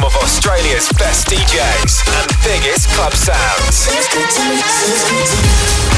Home 0.00 0.06
of 0.06 0.16
Australia's 0.22 0.88
best 0.98 1.26
DJs 1.26 2.08
and 2.22 2.32
biggest 2.42 2.88
club 2.90 3.12
sounds. 3.12 3.86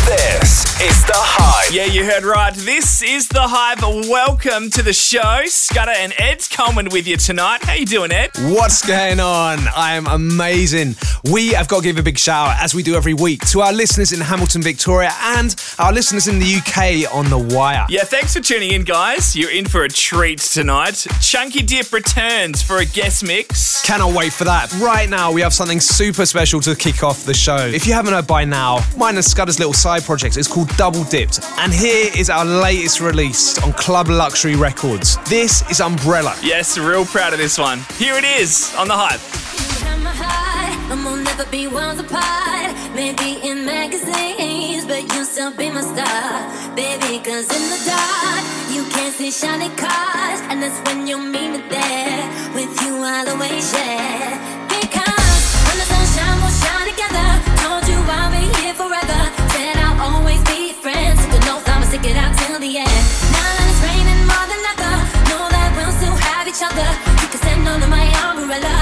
This 0.04 0.80
is 0.80 1.04
The 1.06 1.12
Hype. 1.14 1.72
Yeah, 1.72 1.84
you 1.84 2.04
heard 2.04 2.24
right. 2.24 2.52
This 2.52 3.02
is 3.02 3.28
the 3.28 3.42
hype. 3.42 3.80
Welcome 3.80 4.68
to 4.70 4.82
the 4.82 4.92
show. 4.92 5.42
Scudder 5.46 5.92
and 5.92 6.12
Ed's 6.18 6.48
Coleman 6.48 6.88
with 6.90 7.06
you 7.06 7.16
tonight. 7.16 7.62
How 7.62 7.74
you 7.74 7.86
doing, 7.86 8.10
Ed? 8.10 8.30
What's 8.40 8.84
going 8.84 9.20
on? 9.20 9.60
I 9.74 9.94
am 9.94 10.06
amazing. 10.08 10.96
We 11.30 11.50
have 11.50 11.68
got 11.68 11.78
to 11.78 11.82
give 11.84 11.98
a 11.98 12.02
big 12.02 12.18
shout 12.18 12.48
out, 12.48 12.62
as 12.62 12.74
we 12.74 12.82
do 12.82 12.96
every 12.96 13.14
week, 13.14 13.46
to 13.50 13.60
our 13.60 13.72
listeners 13.72 14.12
in 14.12 14.20
Hamilton, 14.20 14.62
Victoria, 14.62 15.12
and 15.20 15.54
our 15.78 15.92
listeners 15.92 16.26
in 16.26 16.40
the 16.40 16.56
UK 16.56 17.14
on 17.14 17.30
the 17.30 17.38
wire. 17.54 17.86
Yeah, 17.88 18.02
thanks 18.02 18.34
for 18.34 18.40
tuning 18.40 18.72
in, 18.72 18.82
guys. 18.82 19.36
You're 19.36 19.52
in 19.52 19.66
for 19.66 19.84
a 19.84 19.88
treat 19.88 20.40
tonight. 20.40 21.06
Chunky 21.20 21.62
Dip 21.62 21.92
returns 21.92 22.60
for 22.60 22.78
a 22.78 22.84
guest 22.84 23.22
mix. 23.24 23.80
Cannot 23.92 24.14
wait 24.14 24.32
for 24.32 24.44
that. 24.44 24.72
Right 24.80 25.06
now, 25.06 25.30
we 25.30 25.42
have 25.42 25.52
something 25.52 25.78
super 25.78 26.24
special 26.24 26.62
to 26.62 26.74
kick 26.74 27.02
off 27.02 27.26
the 27.26 27.34
show. 27.34 27.58
If 27.58 27.86
you 27.86 27.92
haven't 27.92 28.14
heard 28.14 28.26
by 28.26 28.42
now, 28.42 28.78
mine 28.96 29.16
and 29.16 29.22
Scudder's 29.22 29.58
little 29.58 29.74
side 29.74 30.02
project 30.02 30.38
is 30.38 30.48
called 30.48 30.74
Double 30.78 31.04
Dipped, 31.04 31.40
and 31.58 31.70
here 31.74 32.10
is 32.16 32.30
our 32.30 32.46
latest 32.46 33.02
release 33.02 33.58
on 33.62 33.74
Club 33.74 34.08
Luxury 34.08 34.56
Records. 34.56 35.18
This 35.28 35.62
is 35.70 35.82
Umbrella. 35.82 36.34
Yes, 36.42 36.78
real 36.78 37.04
proud 37.04 37.34
of 37.34 37.38
this 37.38 37.58
one. 37.58 37.80
Here 37.98 38.14
it 38.14 38.24
is 38.24 38.74
on 38.78 38.88
the 38.88 38.96
hype. 38.96 39.71
And 40.20 41.04
we'll 41.04 41.16
never 41.16 41.46
be 41.46 41.66
worlds 41.68 42.00
apart. 42.00 42.74
Maybe 42.94 43.40
in 43.42 43.64
magazines, 43.64 44.84
but 44.84 45.02
you'll 45.14 45.24
still 45.24 45.50
be 45.56 45.70
my 45.70 45.80
star. 45.80 46.76
Baby, 46.76 47.18
cause 47.24 47.48
in 47.48 47.64
the 47.72 47.80
dark, 47.88 48.44
you 48.74 48.84
can't 48.92 49.14
see 49.14 49.30
shiny 49.30 49.70
cars. 49.76 50.40
And 50.50 50.62
that's 50.62 50.78
when 50.86 51.06
you 51.06 51.16
meet 51.18 51.50
me 51.50 51.62
there. 51.68 52.22
With 52.54 52.72
you, 52.82 53.00
I'll 53.00 53.28
always 53.30 53.64
share. 53.72 54.36
Because 54.68 55.40
when 55.64 55.76
the 55.80 55.86
sunshine 55.88 56.38
will 56.44 56.56
shine 56.60 56.86
together, 56.92 57.28
told 57.64 57.88
you 57.88 57.98
I'll 58.12 58.30
be 58.30 58.44
here 58.60 58.74
forever. 58.74 59.20
Said 59.56 59.76
I'll 59.80 60.20
always 60.20 60.42
be 60.44 60.72
friends. 60.84 61.24
Took 61.24 61.40
an 61.40 61.56
oath, 61.56 61.68
I'ma 61.72 61.86
stick 61.88 62.04
it 62.04 62.16
out 62.16 62.36
till 62.36 62.60
the 62.60 62.72
end. 62.84 63.02
Now 63.32 63.48
that 63.56 63.64
it's 63.64 63.80
raining 63.80 64.22
more 64.28 64.46
than 64.50 64.60
ever, 64.76 64.94
know 65.32 65.44
that 65.48 65.68
we'll 65.72 65.94
still 65.96 66.18
have 66.28 66.44
each 66.44 66.60
other. 66.60 66.88
You 67.24 67.28
can 67.32 67.66
under 67.66 67.88
my 67.88 68.04
umbrella. 68.28 68.81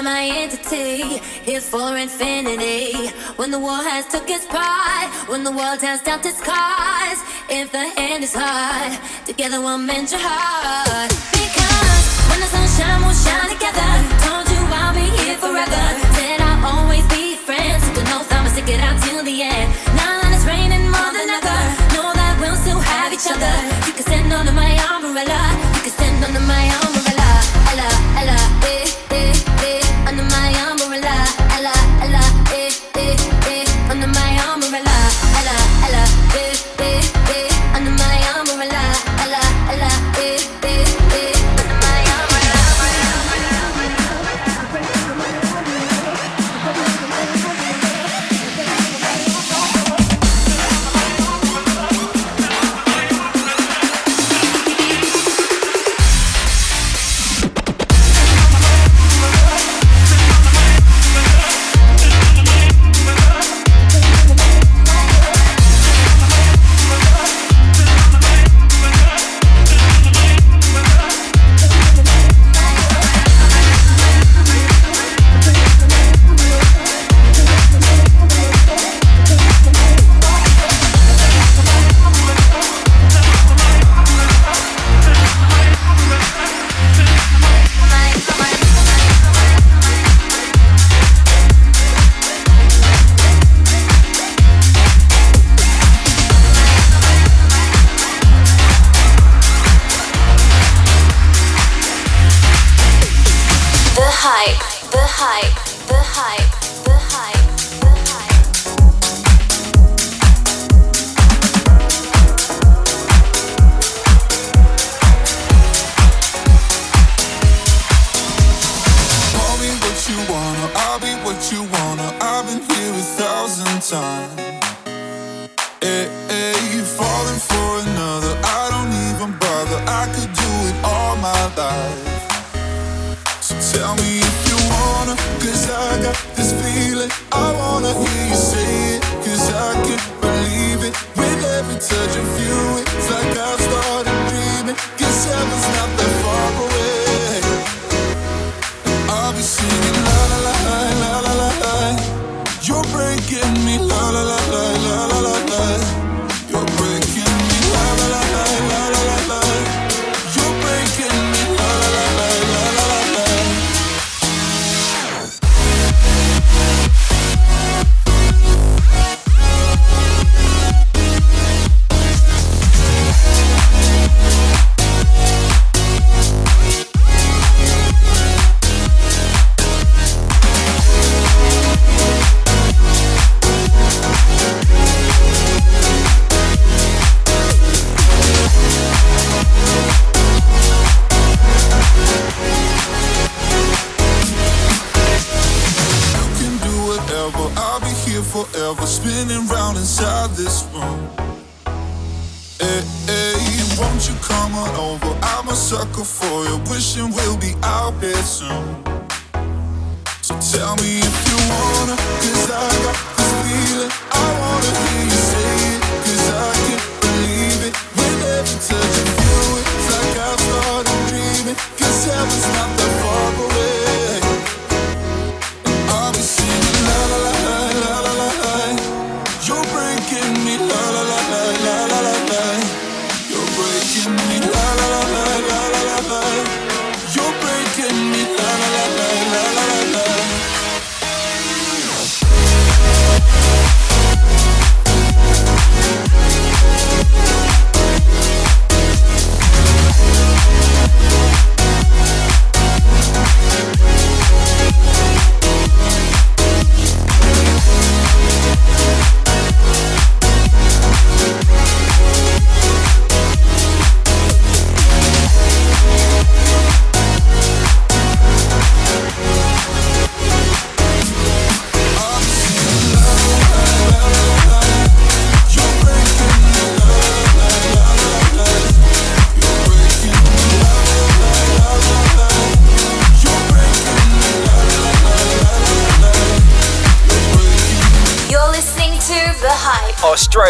Of 0.00 0.04
my 0.04 0.24
entity, 0.24 1.20
here 1.44 1.60
for 1.60 1.96
infinity. 1.96 3.08
When 3.36 3.50
the 3.50 3.58
war 3.58 3.82
has 3.84 4.06
took 4.06 4.30
its 4.30 4.46
part, 4.46 5.08
when 5.28 5.44
the 5.44 5.52
world 5.52 5.80
has 5.82 6.00
dealt 6.00 6.24
its 6.24 6.40
cards, 6.40 7.20
if 7.50 7.70
the 7.70 7.84
hand 8.00 8.24
is 8.24 8.32
hard, 8.32 8.96
together 9.26 9.60
we'll 9.60 9.76
mend 9.78 10.10
your 10.10 10.20
heart. 10.22 11.12
Because 11.36 12.04
when 12.32 12.40
the 12.40 12.48
sunshine 12.48 13.00
will 13.04 13.12
shine 13.12 13.50
together, 13.52 13.90
told 14.24 14.48
you 14.48 14.60
I'll 14.72 14.94
be 14.96 15.04
here 15.20 15.36
forever. 15.36 15.84
Said 16.16 16.40
I'll 16.40 16.80
always 16.80 17.04
be 17.12 17.36
friends. 17.36 17.84
Took 17.92 18.00
an 18.00 18.16
oath, 18.16 18.32
I'ma 18.32 18.48
stick 18.56 18.68
it 18.72 18.80
out 18.80 18.96
till 19.04 19.22
the 19.24 19.36
end. 19.42 19.68
Now 20.00 20.16
that 20.24 20.32
it's 20.32 20.46
raining 20.48 20.88
more 20.88 21.12
than 21.12 21.28
ever, 21.28 21.60
know 21.92 22.08
that 22.16 22.40
we'll 22.40 22.56
still 22.56 22.80
have 22.80 23.12
each 23.12 23.28
other. 23.28 23.54
You 23.84 23.92
can 23.92 24.04
stand 24.08 24.32
under 24.32 24.54
my 24.56 24.72
umbrella. 24.96 25.40
You 25.76 25.82
can 25.84 25.92
stand 25.92 26.24
under 26.24 26.40
my 26.40 26.64
umbrella. 26.88 27.30
Ella, 27.68 27.88
Ella, 28.16 28.38
eh, 28.64 28.88
eh, 28.88 28.99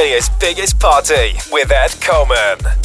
Australia's 0.00 0.30
biggest 0.40 0.78
party 0.80 1.38
with 1.52 1.70
Ed 1.70 1.94
Coleman. 2.00 2.79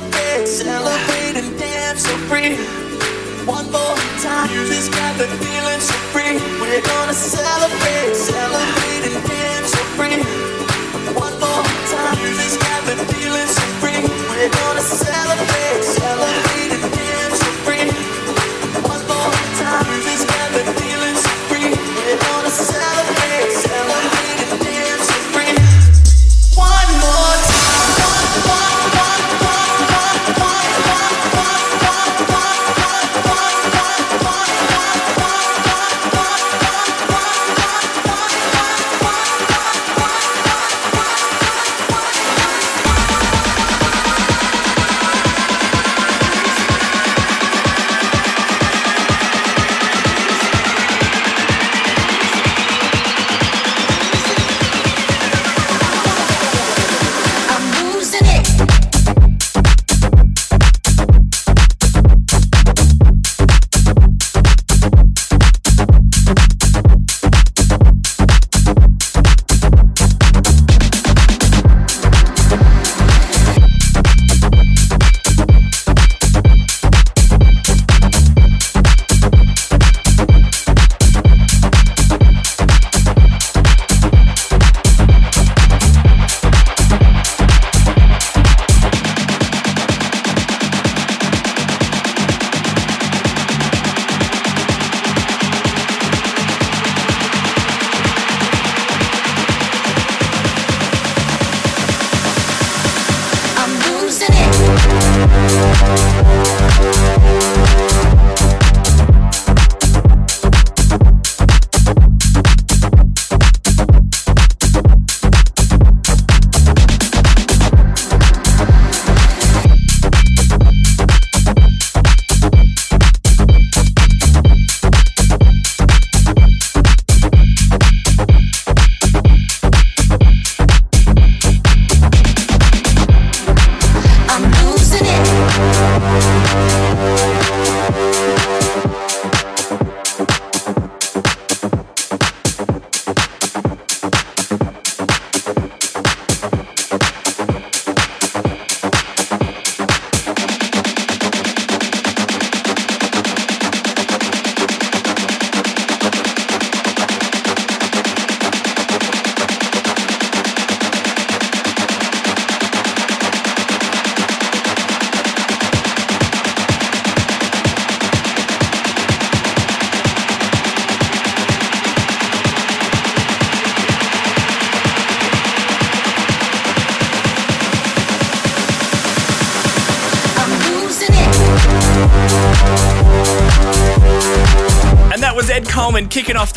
celebrate, 0.00 0.46
celebrate 0.46 1.36
and 1.36 1.58
dance 1.58 2.02
so 2.06 2.16
free. 2.28 2.56
One 3.46 3.70
more 3.70 3.96
time, 4.22 4.48
music's 4.50 4.88
got 4.88 5.18
the 5.18 5.26
feeling 5.26 5.80
so 5.80 5.94
free. 6.12 6.38
We're 6.60 6.80
gonna 6.82 7.12
celebrate, 7.12 8.14
celebrate 8.14 9.04
and 9.08 9.28
dance 9.28 9.72
so 9.72 9.82
free. 9.98 10.22
One 11.14 11.34
more 11.40 11.64
time, 11.92 12.16
music's 12.22 12.56
got 12.56 12.84
the 12.84 12.96
feeling 13.12 13.48
so 13.48 13.64
free. 13.80 14.00
We're 14.30 14.50
gonna 14.50 14.80
celebrate, 14.80 15.84
celebrate. 15.84 16.49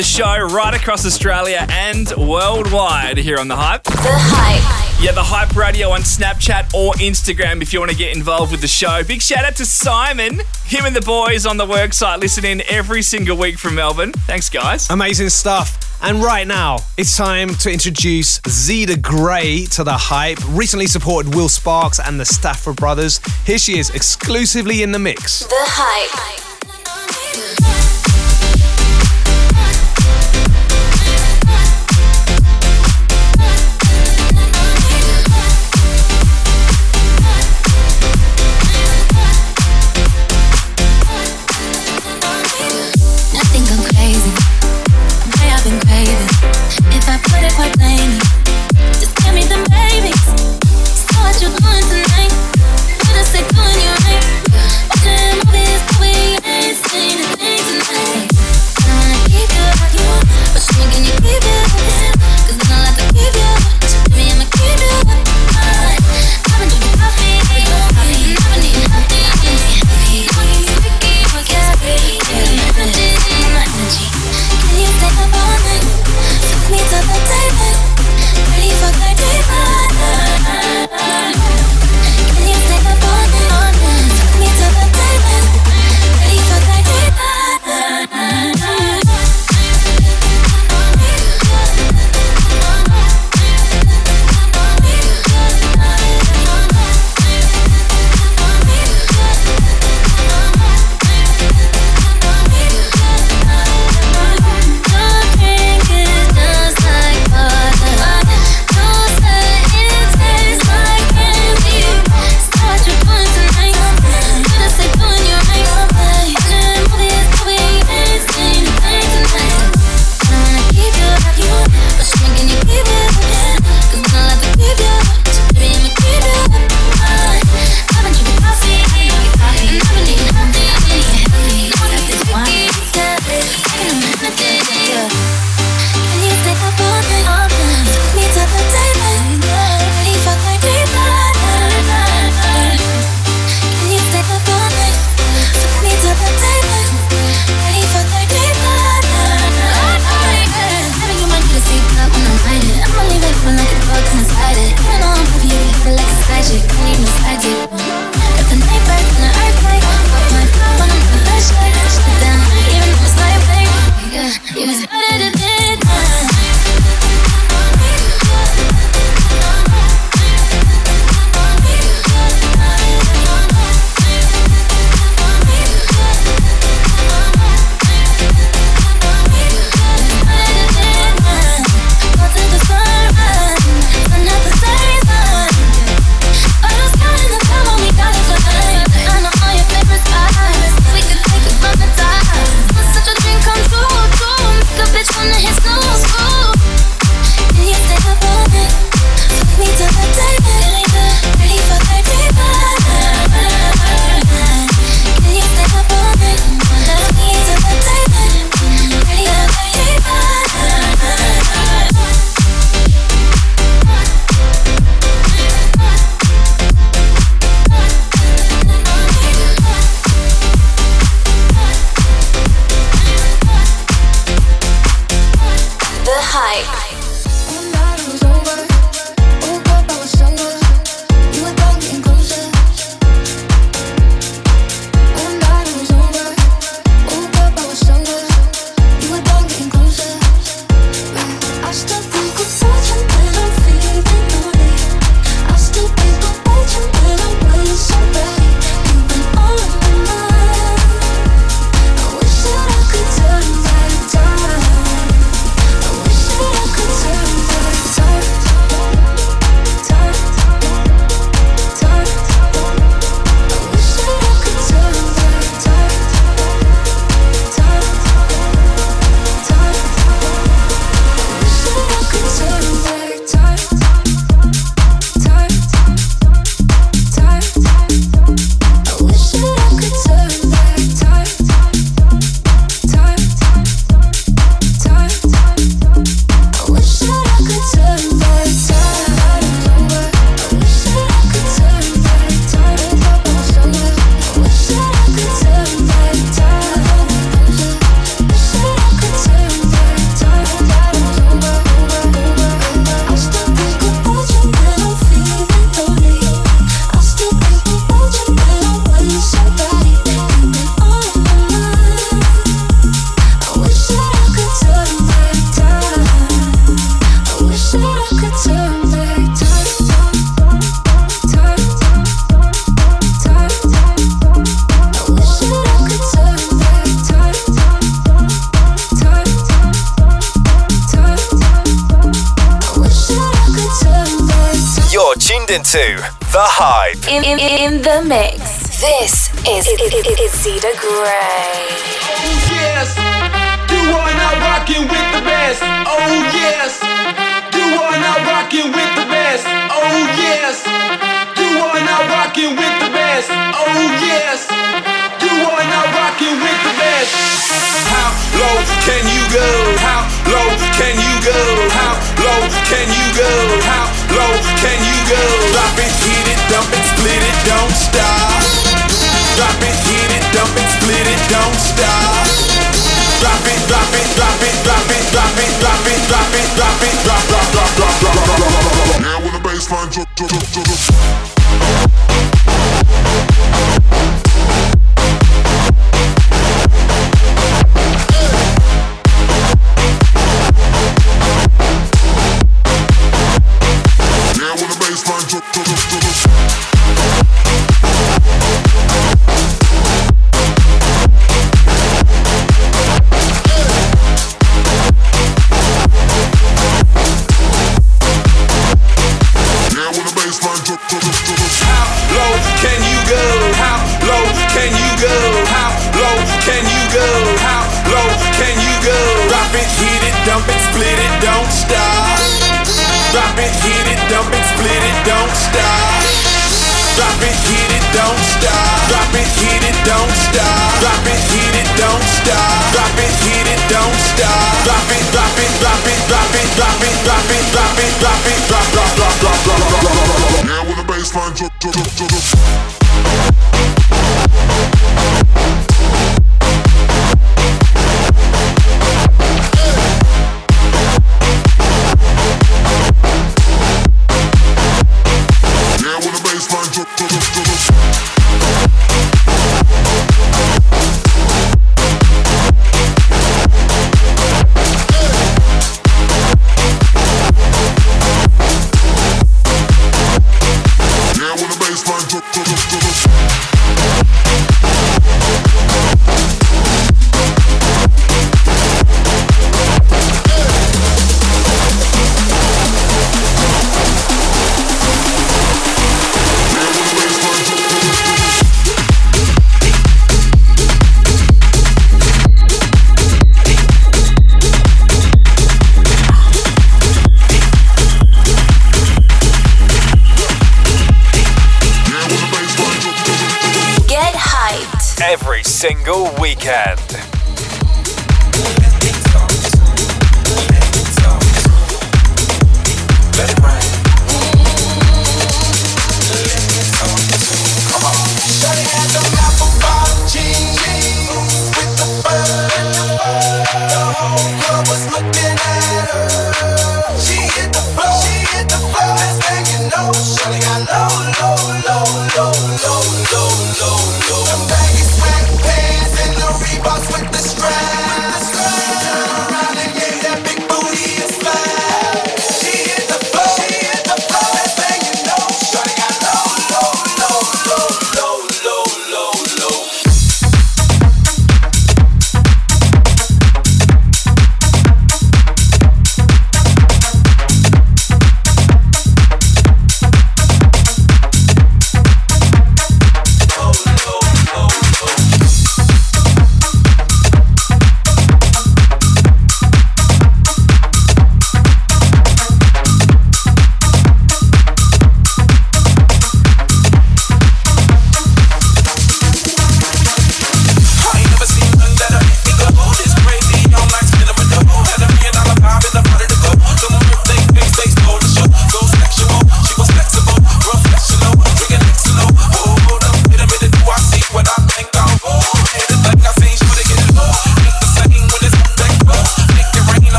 The 0.00 0.04
show 0.04 0.38
right 0.46 0.72
across 0.72 1.04
Australia 1.04 1.66
and 1.68 2.10
worldwide 2.16 3.18
here 3.18 3.36
on 3.36 3.48
The 3.48 3.56
Hype. 3.56 3.84
The 3.84 3.92
Hype. 3.98 5.04
Yeah, 5.04 5.12
The 5.12 5.22
Hype 5.22 5.54
Radio 5.54 5.90
on 5.90 6.00
Snapchat 6.00 6.72
or 6.72 6.94
Instagram 6.94 7.60
if 7.60 7.74
you 7.74 7.80
want 7.80 7.90
to 7.90 7.96
get 7.98 8.16
involved 8.16 8.50
with 8.50 8.62
the 8.62 8.66
show. 8.66 9.04
Big 9.04 9.20
shout 9.20 9.44
out 9.44 9.56
to 9.56 9.66
Simon, 9.66 10.40
him 10.64 10.86
and 10.86 10.96
the 10.96 11.02
boys 11.02 11.44
on 11.44 11.58
the 11.58 11.66
worksite 11.66 12.18
listening 12.18 12.62
every 12.62 13.02
single 13.02 13.36
week 13.36 13.58
from 13.58 13.74
Melbourne. 13.74 14.12
Thanks, 14.26 14.48
guys. 14.48 14.88
Amazing 14.88 15.28
stuff. 15.28 15.76
And 16.02 16.22
right 16.22 16.46
now, 16.46 16.78
it's 16.96 17.14
time 17.14 17.50
to 17.56 17.70
introduce 17.70 18.40
Zeta 18.48 18.98
Gray 18.98 19.66
to 19.72 19.84
the 19.84 19.98
hype. 19.98 20.38
Recently 20.48 20.86
supported 20.86 21.34
Will 21.34 21.50
Sparks 21.50 22.00
and 22.00 22.18
the 22.18 22.24
Stafford 22.24 22.76
Brothers. 22.76 23.20
Here 23.44 23.58
she 23.58 23.78
is, 23.78 23.90
exclusively 23.90 24.82
in 24.82 24.92
the 24.92 24.98
mix. 24.98 25.40
The 25.40 25.56
Hype. 25.56 26.39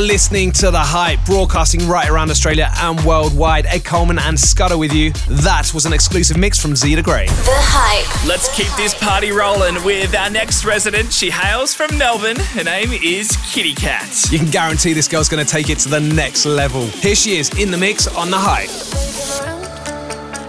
Listening 0.00 0.50
to 0.52 0.70
The 0.70 0.80
Hype, 0.80 1.24
broadcasting 1.24 1.86
right 1.86 2.08
around 2.08 2.30
Australia 2.30 2.70
and 2.78 3.00
worldwide. 3.04 3.66
Ed 3.66 3.84
Coleman 3.84 4.18
and 4.18 4.38
Scudder 4.38 4.78
with 4.78 4.92
you. 4.92 5.12
That 5.28 5.72
was 5.74 5.86
an 5.86 5.92
exclusive 5.92 6.36
mix 6.36 6.60
from 6.60 6.74
Zeta 6.74 7.02
Gray. 7.02 7.26
The 7.26 7.56
Hype. 7.56 8.26
Let's 8.26 8.54
keep 8.56 8.68
this 8.76 8.94
party 8.94 9.30
rolling 9.30 9.82
with 9.84 10.14
our 10.14 10.30
next 10.30 10.64
resident. 10.64 11.12
She 11.12 11.30
hails 11.30 11.74
from 11.74 11.96
Melbourne. 11.98 12.38
Her 12.38 12.64
name 12.64 12.90
is 12.92 13.36
Kitty 13.52 13.74
Cat. 13.74 14.30
You 14.30 14.38
can 14.38 14.50
guarantee 14.50 14.92
this 14.92 15.08
girl's 15.08 15.28
going 15.28 15.44
to 15.44 15.50
take 15.50 15.70
it 15.70 15.78
to 15.80 15.88
the 15.88 16.00
next 16.00 16.46
level. 16.46 16.86
Here 16.86 17.14
she 17.14 17.36
is 17.36 17.50
in 17.58 17.70
the 17.70 17.78
mix 17.78 18.06
on 18.06 18.30
The 18.30 18.38
Hype. 18.38 18.70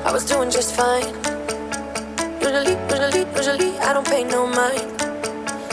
I 0.06 0.12
was 0.12 0.26
doing 0.26 0.50
just 0.50 0.76
fine. 0.76 1.14
Usually, 2.42 2.78
usually, 2.90 3.26
usually, 3.36 3.80
I 3.80 3.94
don't 3.94 4.08
pay 4.08 4.24
no 4.24 4.48
mind. 4.48 5.02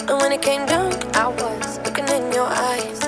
And 0.09 0.21
when 0.21 0.33
it 0.33 0.43
came 0.43 0.67
down, 0.67 0.93
I 1.15 1.29
was 1.29 1.79
looking 1.85 2.09
in 2.09 2.33
your 2.33 2.47
eyes. 2.47 3.08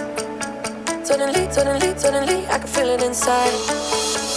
Suddenly, 1.11 1.50
suddenly, 1.50 1.98
suddenly, 1.98 2.46
I 2.46 2.58
can 2.58 2.68
feel 2.68 2.88
it 2.88 3.02
inside. 3.02 3.52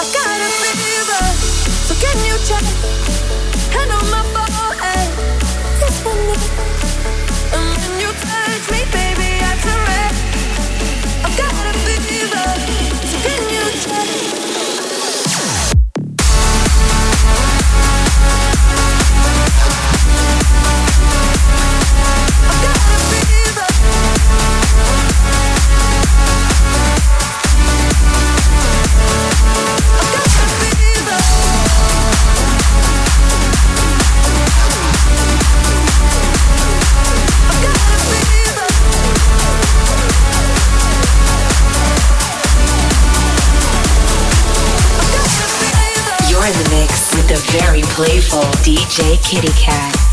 I 0.02 0.06
got 0.10 0.42
a 0.42 0.50
fever, 0.58 1.24
so 1.86 1.94
can 2.02 2.18
you 2.26 2.36
check? 2.50 2.66
Hand 3.70 3.92
on 3.92 4.02
my 4.10 4.24
forehead, 4.34 5.10
me. 6.26 6.34
And 7.54 7.78
when 7.78 7.94
you 8.02 8.10
touch 8.26 8.66
me, 8.74 8.82
baby, 8.90 9.38
I 9.38 9.54
turn 9.62 9.82
red. 9.86 10.16
I 11.22 11.30
got 11.38 11.54
a 11.54 11.74
fever, 11.86 12.48
so 13.06 13.18
can 13.22 13.44
you 13.54 13.66
check? 13.86 14.10
You're 22.64 22.73
very 47.60 47.84
playful 47.84 48.42
DJ 48.64 49.22
Kitty 49.24 49.54
Cat. 49.54 50.13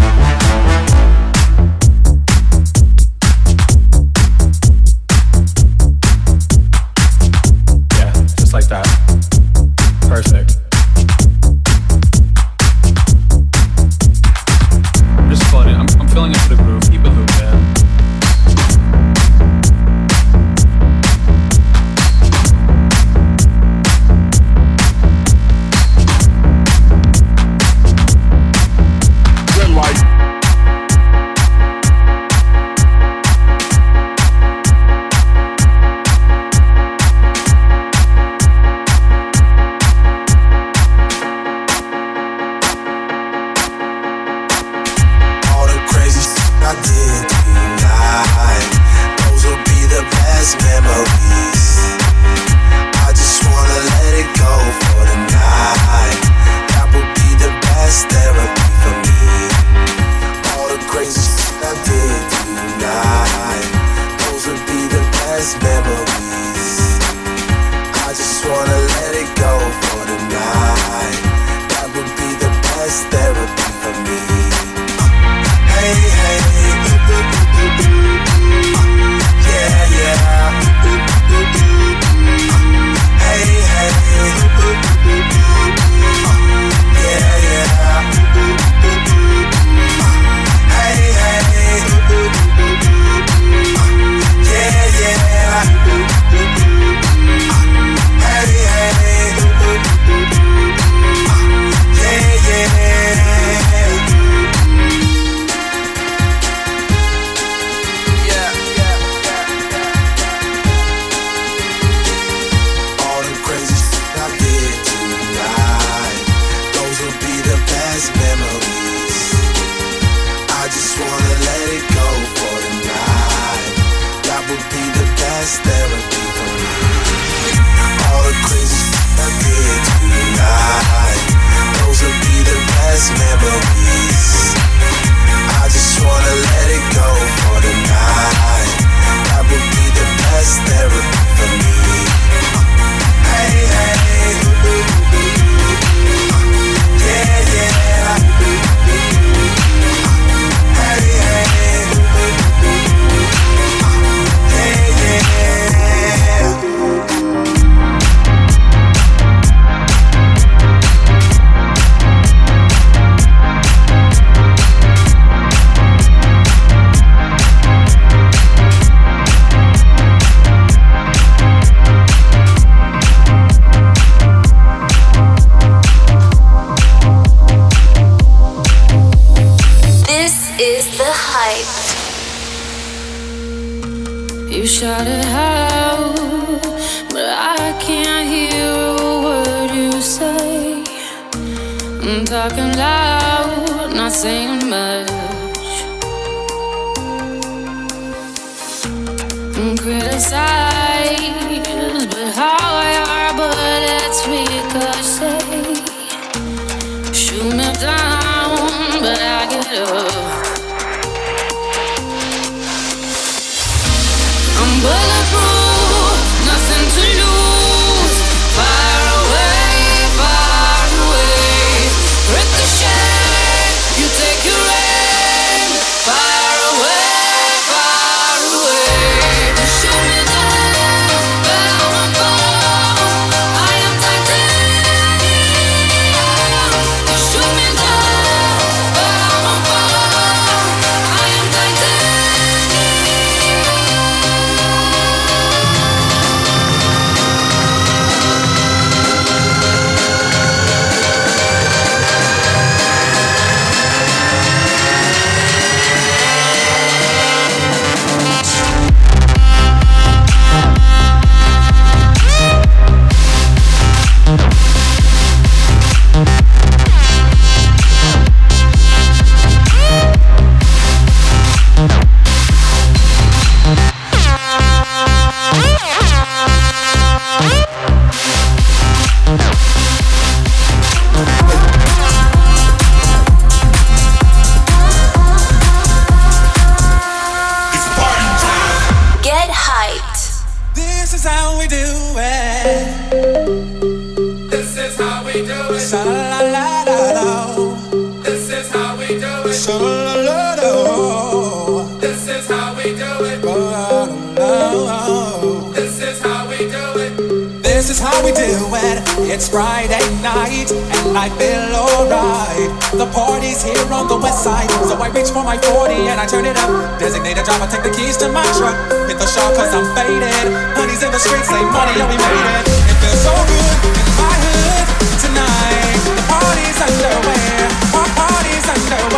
I 315.01 315.09
reach 315.09 315.33
for 315.33 315.43
my 315.43 315.57
40 315.57 316.13
and 316.13 316.21
I 316.21 316.27
turn 316.29 316.45
it 316.45 316.55
up. 316.61 316.69
Designated 316.99 317.43
driver, 317.43 317.65
take 317.65 317.81
the 317.81 317.89
keys 317.89 318.17
to 318.21 318.29
my 318.29 318.45
truck. 318.53 318.77
Hit 319.09 319.17
the 319.17 319.25
shop 319.25 319.49
cause 319.57 319.73
I'm 319.73 319.89
faded. 319.97 320.45
Honey's 320.77 321.01
in 321.01 321.11
the 321.11 321.17
streets, 321.17 321.49
say 321.49 321.57
money, 321.73 321.97
yeah, 321.97 322.05
we 322.05 322.17
made 322.21 322.45
it. 322.61 322.69
It 322.85 322.97
feels 323.01 323.21
so 323.25 323.33
good 323.33 323.77
in 323.97 324.09
my 324.21 324.35
hood 324.45 324.85
tonight. 325.25 325.97
The 326.05 326.25
party's 326.29 326.77
underway. 326.85 327.49
Our 327.97 328.09
party's 328.13 328.67
underway. 328.69 329.10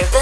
Show, 0.00 0.21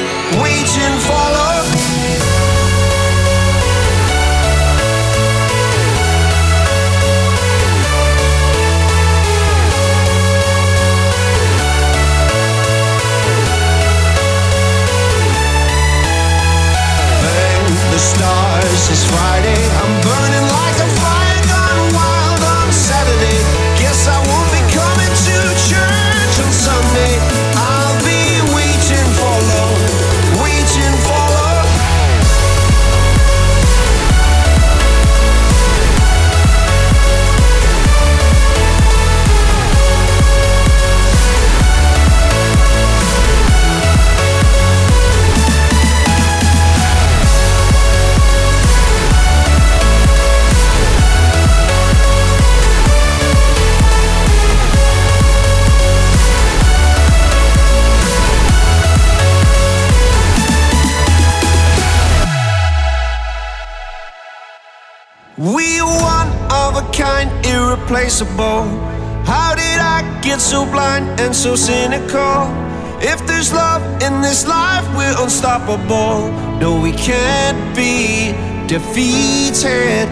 can't 77.01 77.75
be 77.75 78.31
defeated. 78.67 80.07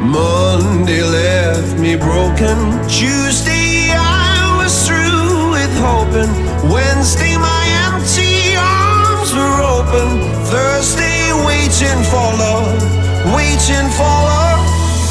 Monday 0.00 1.02
left 1.02 1.76
me 1.78 1.96
broken. 1.96 2.56
Tuesday, 2.86 3.90
I 3.90 4.54
was 4.62 4.72
through 4.86 5.50
with 5.50 5.74
hoping. 5.82 6.30
Wednesday, 6.70 7.34
my 7.36 7.64
empty 7.90 8.54
arms 8.54 9.34
were 9.34 9.58
open. 9.74 10.30
Thursday, 10.54 11.34
waiting 11.42 12.00
for 12.06 12.28
love, 12.38 12.78
waiting 13.34 13.88
for 13.98 14.14
love. 14.30 14.62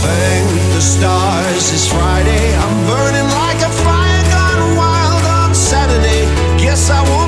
Thank 0.07 0.47
the 0.71 0.81
stars, 0.81 1.65
it's 1.75 1.87
Friday. 1.91 2.45
I'm 2.63 2.75
burning 2.87 3.29
like 3.43 3.59
a 3.59 3.71
fire 3.83 4.23
gone 4.31 4.77
wild 4.79 5.25
on 5.39 5.53
Saturday. 5.53 6.23
Guess 6.63 6.89
I 6.89 7.01
won't 7.11 7.22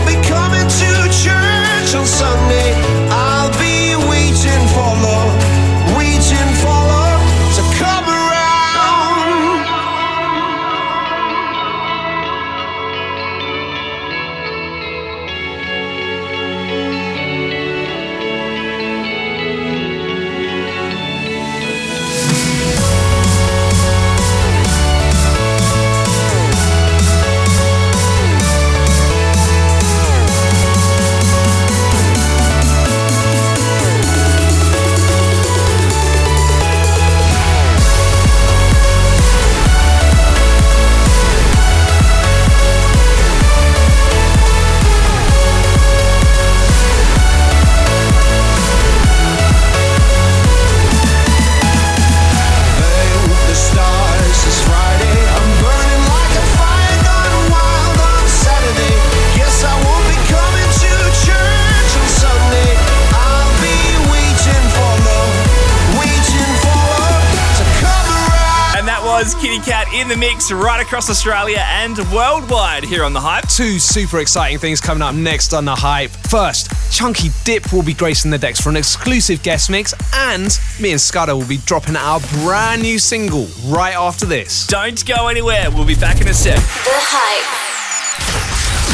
in 70.05 70.09
the 70.09 70.17
mix 70.17 70.51
right 70.51 70.81
across 70.81 71.09
Australia 71.09 71.63
and 71.67 71.97
worldwide 72.13 72.83
here 72.83 73.03
on 73.03 73.11
The 73.11 73.19
Hype. 73.19 73.47
Two 73.47 73.79
super 73.79 74.19
exciting 74.19 74.59
things 74.59 74.79
coming 74.79 75.01
up 75.01 75.15
next 75.15 75.51
on 75.51 75.65
The 75.65 75.73
Hype. 75.73 76.11
First, 76.29 76.69
Chunky 76.91 77.29
Dip 77.43 77.73
will 77.73 77.81
be 77.81 77.93
gracing 77.93 78.29
the 78.29 78.37
decks 78.37 78.61
for 78.61 78.69
an 78.69 78.77
exclusive 78.77 79.41
guest 79.41 79.71
mix, 79.71 79.93
and 80.13 80.59
me 80.79 80.91
and 80.91 81.01
Scudder 81.01 81.35
will 81.35 81.47
be 81.47 81.57
dropping 81.57 81.95
our 81.95 82.19
brand 82.43 82.83
new 82.83 82.99
single 82.99 83.47
right 83.65 83.95
after 83.95 84.27
this. 84.27 84.67
Don't 84.67 85.03
go 85.07 85.27
anywhere. 85.27 85.71
We'll 85.71 85.85
be 85.85 85.95
back 85.95 86.21
in 86.21 86.27
a 86.27 86.33
sec. 86.33 86.57
The 86.57 86.61
Hype. 86.63 87.84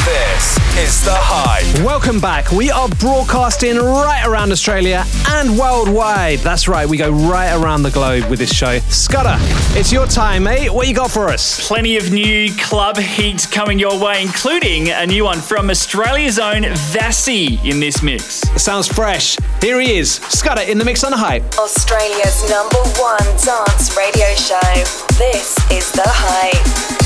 This 0.04 0.56
is 0.78 1.04
The 1.04 1.14
Hype. 1.14 1.84
Welcome 1.84 2.18
back. 2.18 2.50
We 2.50 2.72
are 2.72 2.88
broadcasting 2.88 3.76
right 3.76 4.26
around 4.26 4.50
Australia 4.50 5.04
and 5.28 5.56
worldwide. 5.56 6.40
That's 6.40 6.66
right, 6.66 6.88
we 6.88 6.96
go 6.96 7.12
right 7.12 7.54
around 7.54 7.84
the 7.84 7.92
globe 7.92 8.24
with 8.28 8.40
this 8.40 8.52
show. 8.52 8.80
Scudder, 8.88 9.36
it's 9.78 9.92
your 9.92 10.08
time, 10.08 10.42
mate. 10.42 10.74
What 10.74 10.88
you 10.88 10.94
got 10.94 11.12
for 11.12 11.28
us? 11.28 11.68
Plenty 11.68 11.96
of 11.98 12.10
new 12.10 12.52
club 12.56 12.98
heat 12.98 13.46
coming 13.52 13.78
your 13.78 13.96
way, 13.96 14.22
including 14.22 14.88
a 14.88 15.06
new 15.06 15.22
one 15.22 15.38
from 15.38 15.70
Australia's 15.70 16.40
own 16.40 16.62
Vassy 16.90 17.60
in 17.62 17.78
this 17.78 18.02
mix. 18.02 18.40
Sounds 18.60 18.88
fresh. 18.88 19.36
Here 19.60 19.78
he 19.80 19.98
is, 19.98 20.14
Scudder 20.14 20.62
in 20.62 20.78
the 20.78 20.84
mix 20.84 21.04
on 21.04 21.12
the 21.12 21.16
hype. 21.16 21.44
Australia's 21.56 22.50
number 22.50 22.82
one 22.98 23.22
dance 23.38 23.96
radio 23.96 24.34
show. 24.34 24.58
This 25.16 25.56
is 25.70 25.92
The 25.92 26.02
Hype. 26.04 27.02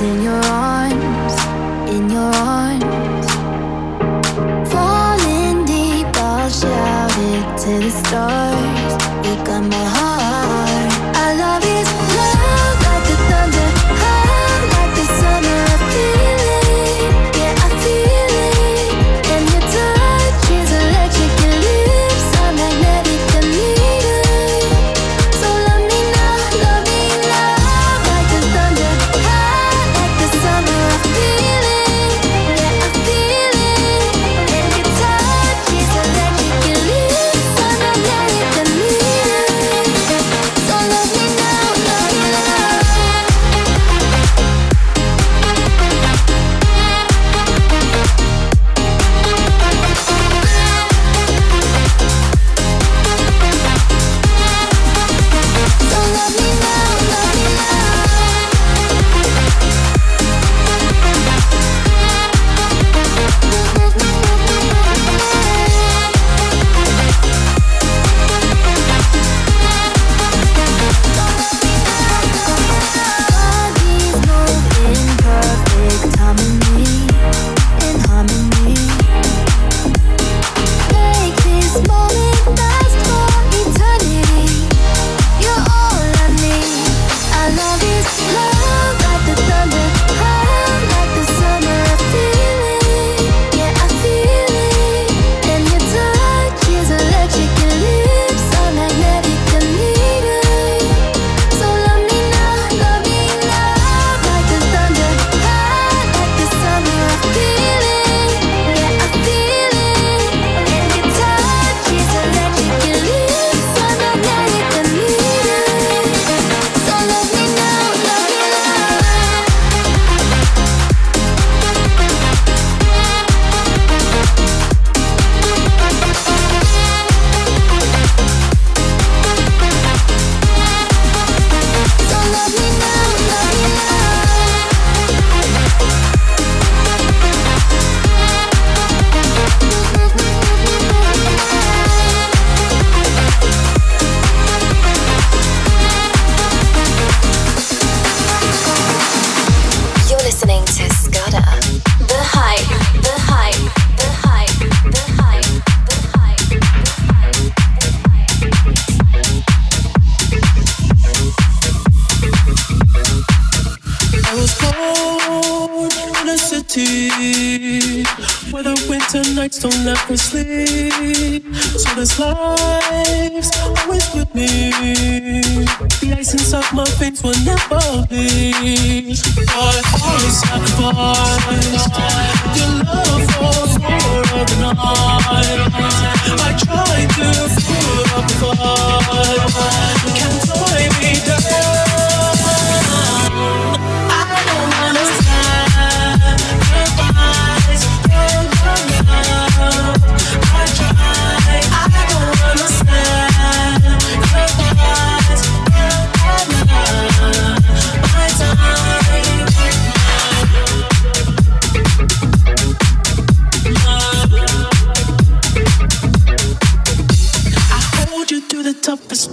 In 0.00 0.22
your 0.22 0.45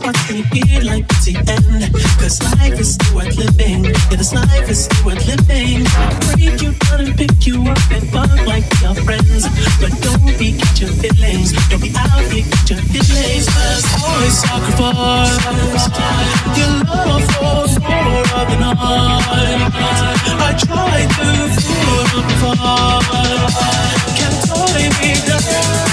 what's 0.04 0.28
gonna 0.28 0.44
be 0.52 0.64
like 0.84 1.08
at 1.08 1.22
the 1.24 1.34
end. 1.48 1.94
Cause 2.20 2.44
life 2.60 2.80
is 2.80 2.96
still 2.96 3.16
worth 3.16 3.36
living. 3.38 3.86
Yeah, 3.86 4.18
this 4.20 4.34
life 4.34 4.70
is 4.70 4.86
still 4.86 5.06
worth 5.06 5.26
living. 5.28 5.88
Break 6.28 6.62
you 6.62 6.72
down 6.84 7.00
and 7.02 7.16
pick 7.16 7.48
you 7.48 7.64
up 7.64 7.80
and 7.92 8.04
fuck 8.12 8.32
like 8.46 8.68
we 8.68 8.88
are 8.88 8.96
friends. 9.08 9.48
But 9.80 9.94
don't 10.04 10.24
be 10.38 10.60
get 10.60 10.76
your 10.82 10.92
feelings. 11.00 11.56
Don't 11.70 11.82
be 11.82 11.92
out 11.96 12.20
here 12.32 12.44
get 12.44 12.70
your 12.70 12.82
feelings. 12.92 13.48
Cause 13.48 13.86
always 14.04 14.36
sacrifice. 14.44 15.88
Your 16.60 16.74
love 16.84 17.24
for 17.32 17.64
more 17.88 18.28
of 18.40 18.46
the 18.52 18.58
night. 18.60 18.74
I 20.36 20.52
try 20.60 21.08
to 21.08 21.26
feel 21.56 22.04
the 22.12 22.36
fight, 22.44 23.08
Can't 24.20 24.38
totally 24.48 24.90
be 25.00 25.12
done. 25.28 25.93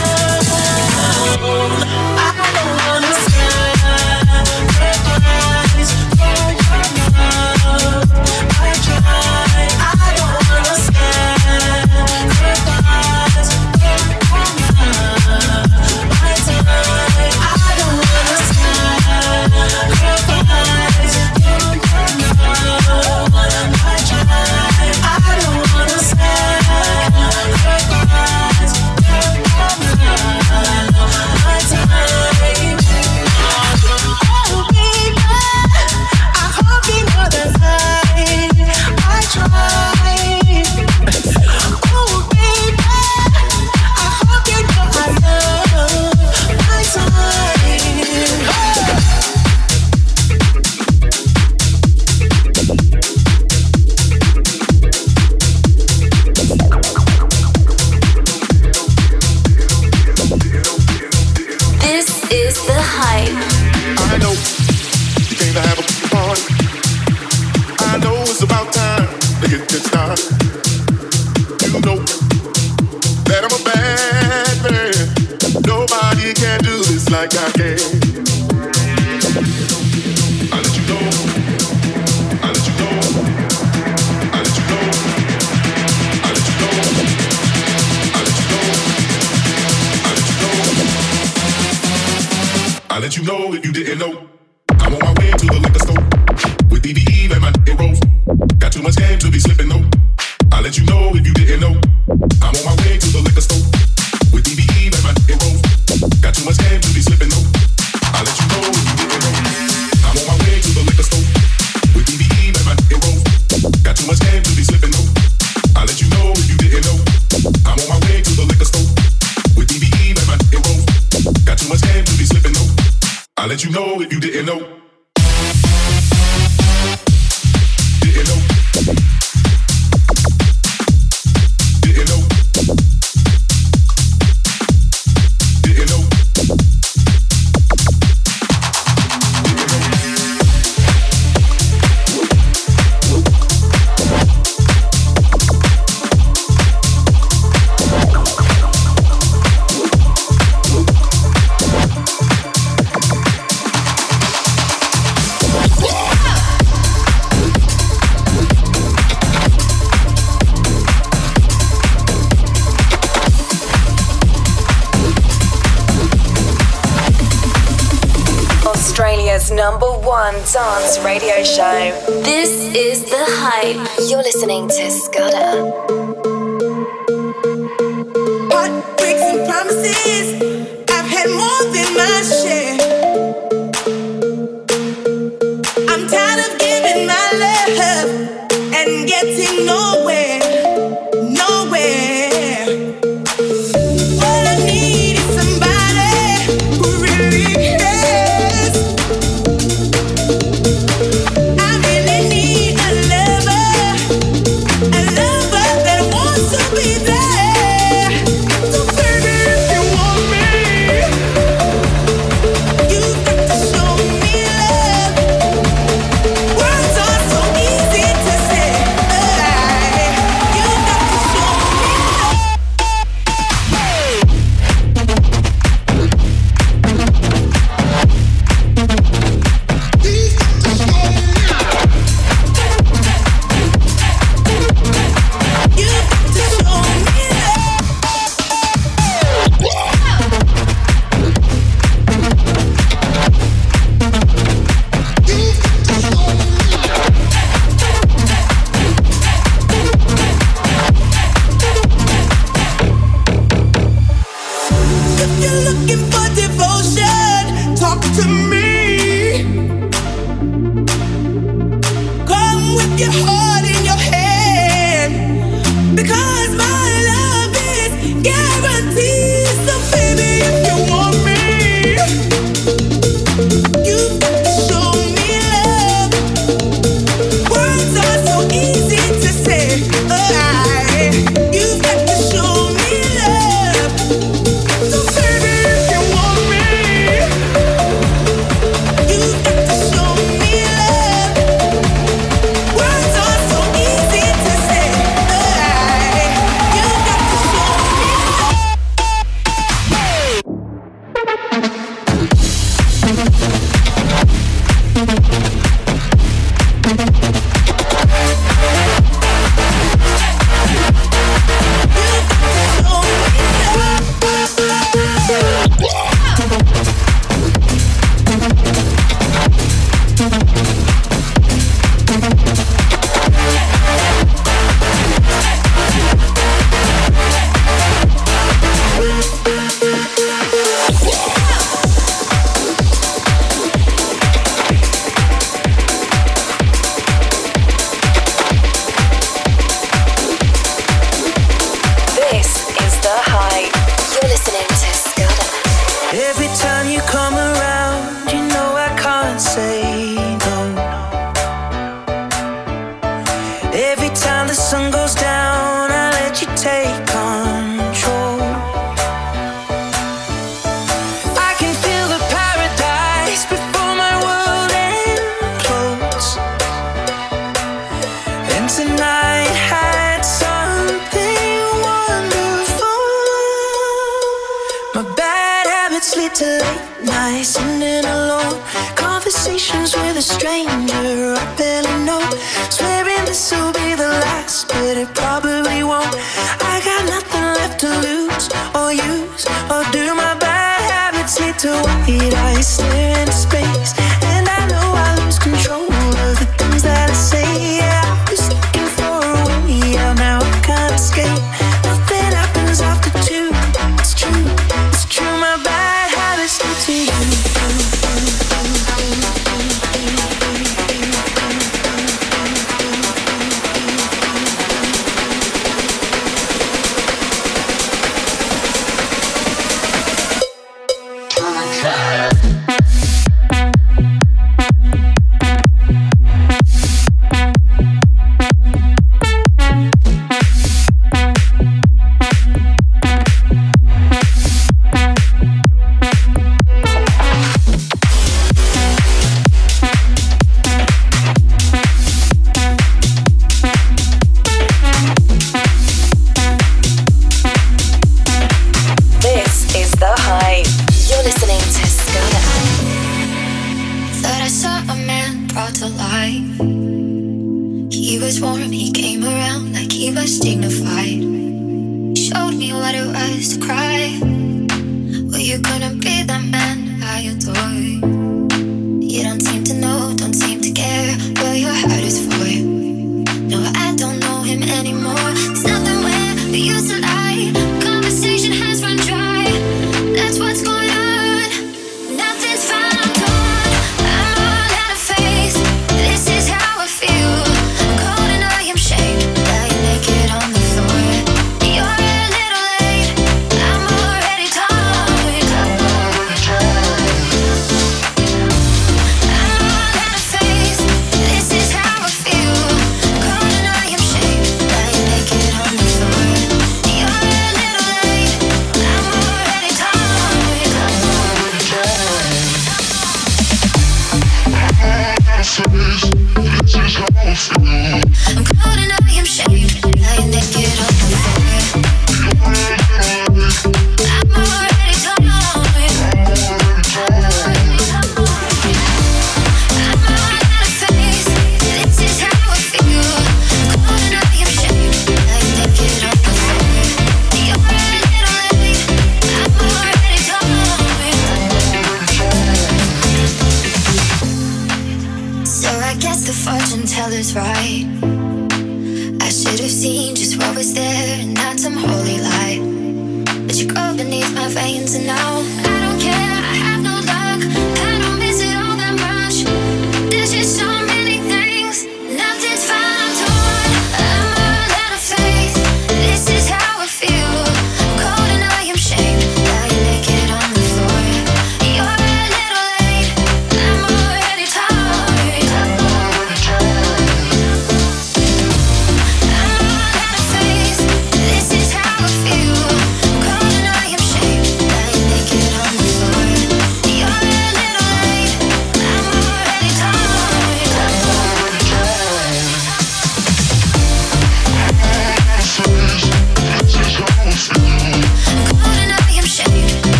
Radio 171.05 171.43
Show. 171.43 171.70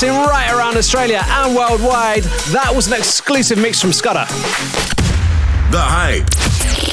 Hype, 0.00 0.28
right 0.28 0.50
around 0.52 0.78
Australia 0.78 1.20
and 1.26 1.54
worldwide. 1.54 2.22
That 2.52 2.72
was 2.74 2.86
an 2.86 2.94
exclusive 2.94 3.58
mix 3.58 3.82
from 3.82 3.92
Scudder. 3.92 4.24
The 5.70 5.78
Hype. 5.78 6.24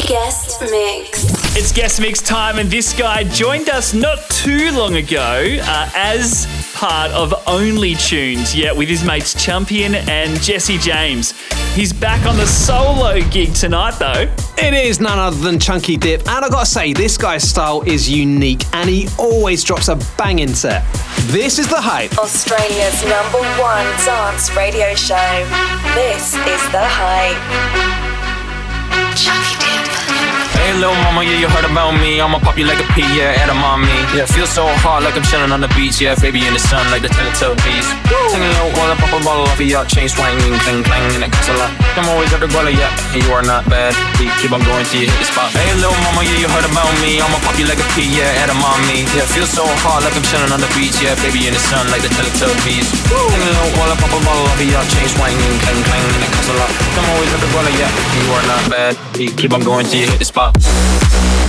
Guest 0.08 0.62
mix. 0.62 1.56
It's 1.56 1.72
guest 1.72 2.02
mix 2.02 2.22
time, 2.22 2.60
and 2.60 2.70
this 2.70 2.98
guy 2.98 3.24
joined 3.24 3.70
us 3.70 3.94
not 3.94 4.20
too 4.30 4.72
long 4.72 4.96
ago 4.96 5.58
uh, 5.62 5.90
as 5.96 6.48
part 6.76 7.12
of 7.12 7.34
Only 7.48 7.96
Tunes, 7.96 8.54
yeah, 8.54 8.72
with 8.74 8.90
his 8.90 9.04
mates 9.04 9.34
Champion 9.42 9.96
and 9.96 10.40
Jesse 10.42 10.78
James. 10.78 11.34
He's 11.74 11.94
back 11.94 12.26
on 12.26 12.36
the 12.36 12.46
solo 12.46 13.22
gig 13.30 13.54
tonight, 13.54 13.98
though. 14.00 14.30
It 14.58 14.74
is 14.74 15.00
none 15.00 15.18
other 15.18 15.38
than 15.38 15.60
Chunky 15.60 15.96
Dip, 15.96 16.28
and 16.28 16.44
I 16.44 16.50
gotta 16.50 16.66
say, 16.66 16.92
this 16.92 17.18
guy's 17.18 17.48
style 17.48 17.84
is 17.84 18.10
unique 18.10 18.64
and 18.74 18.90
he 18.90 19.08
always 19.18 19.64
drops 19.64 19.88
a 19.88 19.96
banging 20.18 20.54
set. 20.54 20.84
This 21.28 21.60
is 21.60 21.68
The 21.68 21.82
Hype. 21.82 22.18
Australia's 22.18 23.04
number 23.04 23.40
one 23.60 23.84
dance 24.06 24.50
radio 24.56 24.96
show. 24.96 25.44
This 25.94 26.36
is 26.36 26.64
The 26.72 26.80
Hype. 26.80 27.97
Little 30.78 30.94
mama, 31.10 31.26
yeah, 31.26 31.42
you 31.42 31.50
heard 31.50 31.66
about 31.66 31.98
me. 31.98 32.22
I'ma 32.22 32.38
pop 32.38 32.54
you 32.54 32.70
like 32.70 32.78
a 32.78 32.86
pea, 32.94 33.02
yeah, 33.18 33.34
at 33.42 33.50
a 33.50 33.58
mommy. 33.58 33.90
Yeah, 34.14 34.30
feel 34.30 34.46
so 34.46 34.70
hot 34.86 35.02
like 35.02 35.18
I'm 35.18 35.26
chilling 35.26 35.50
on 35.50 35.58
the 35.58 35.72
beach. 35.74 35.98
Yeah, 35.98 36.14
baby 36.22 36.46
in 36.46 36.54
the 36.54 36.62
sun 36.62 36.86
like 36.94 37.02
the 37.02 37.10
Teletubbies. 37.10 37.88
Singing 38.30 38.54
low 38.62 38.70
while 38.78 38.94
I 38.94 38.96
pop 39.02 39.10
a 39.10 39.18
bottle 39.26 39.50
off 39.50 39.58
of 39.58 39.66
your 39.66 39.82
chain 39.90 40.06
swinging, 40.06 40.54
clang 40.62 40.86
clang, 40.86 41.02
and 41.18 41.26
it 41.26 41.34
costs 41.34 41.50
a 41.50 41.58
lot. 41.58 41.74
I'm 41.98 42.06
always 42.14 42.30
at 42.30 42.46
the 42.46 42.50
guala, 42.54 42.70
yeah, 42.70 42.94
you 43.10 43.26
are 43.34 43.42
not 43.42 43.66
bad. 43.66 43.98
Keep, 44.22 44.30
keep 44.38 44.54
on 44.54 44.62
going 44.70 44.86
till 44.94 45.02
you 45.02 45.10
hit 45.10 45.18
the 45.18 45.26
spot. 45.26 45.50
Hey, 45.50 45.66
little 45.82 45.98
mama, 46.06 46.22
yeah, 46.22 46.46
you 46.46 46.50
heard 46.54 46.70
about 46.70 46.94
me. 47.02 47.18
I'ma 47.26 47.42
pop 47.42 47.58
you 47.58 47.66
like 47.66 47.82
a 47.82 47.88
pea, 47.98 48.06
yeah, 48.14 48.46
at 48.46 48.54
a 48.54 48.58
mommy. 48.62 49.02
Yeah, 49.18 49.26
feel 49.34 49.50
so 49.50 49.66
hot 49.82 50.06
like 50.06 50.14
I'm 50.14 50.22
chilling 50.30 50.54
on 50.54 50.62
the 50.62 50.70
beach. 50.78 50.94
Yeah, 51.02 51.18
baby 51.26 51.50
in 51.50 51.58
the 51.58 51.64
sun 51.74 51.90
like 51.90 52.06
the 52.06 52.14
Teletubbies. 52.14 52.86
Singing 52.86 53.54
low 53.58 53.82
while 53.82 53.90
I 53.90 53.98
pop 53.98 54.14
a 54.14 54.22
bottle 54.22 54.46
off 54.46 54.62
of 54.62 54.70
your 54.70 54.86
chain 54.94 55.10
swinging, 55.10 55.58
clang 55.66 55.82
clang, 55.90 56.06
and 56.06 56.22
it 56.22 56.30
costs 56.38 56.54
a 56.54 56.56
lot. 56.62 56.70
I'm 57.02 57.08
always 57.18 57.34
at 57.34 57.42
the 57.42 57.50
guala, 57.50 57.72
yeah, 57.82 57.90
you 57.90 58.26
are 58.30 58.46
not 58.46 58.62
bad. 58.70 58.94
Keep, 59.18 59.42
keep 59.42 59.52
on 59.58 59.66
going 59.66 59.90
till 59.90 60.06
you 60.06 60.06
hit 60.06 60.22
the 60.22 60.30
spot. 60.30 60.54
Thank 60.68 61.42
you. 61.42 61.47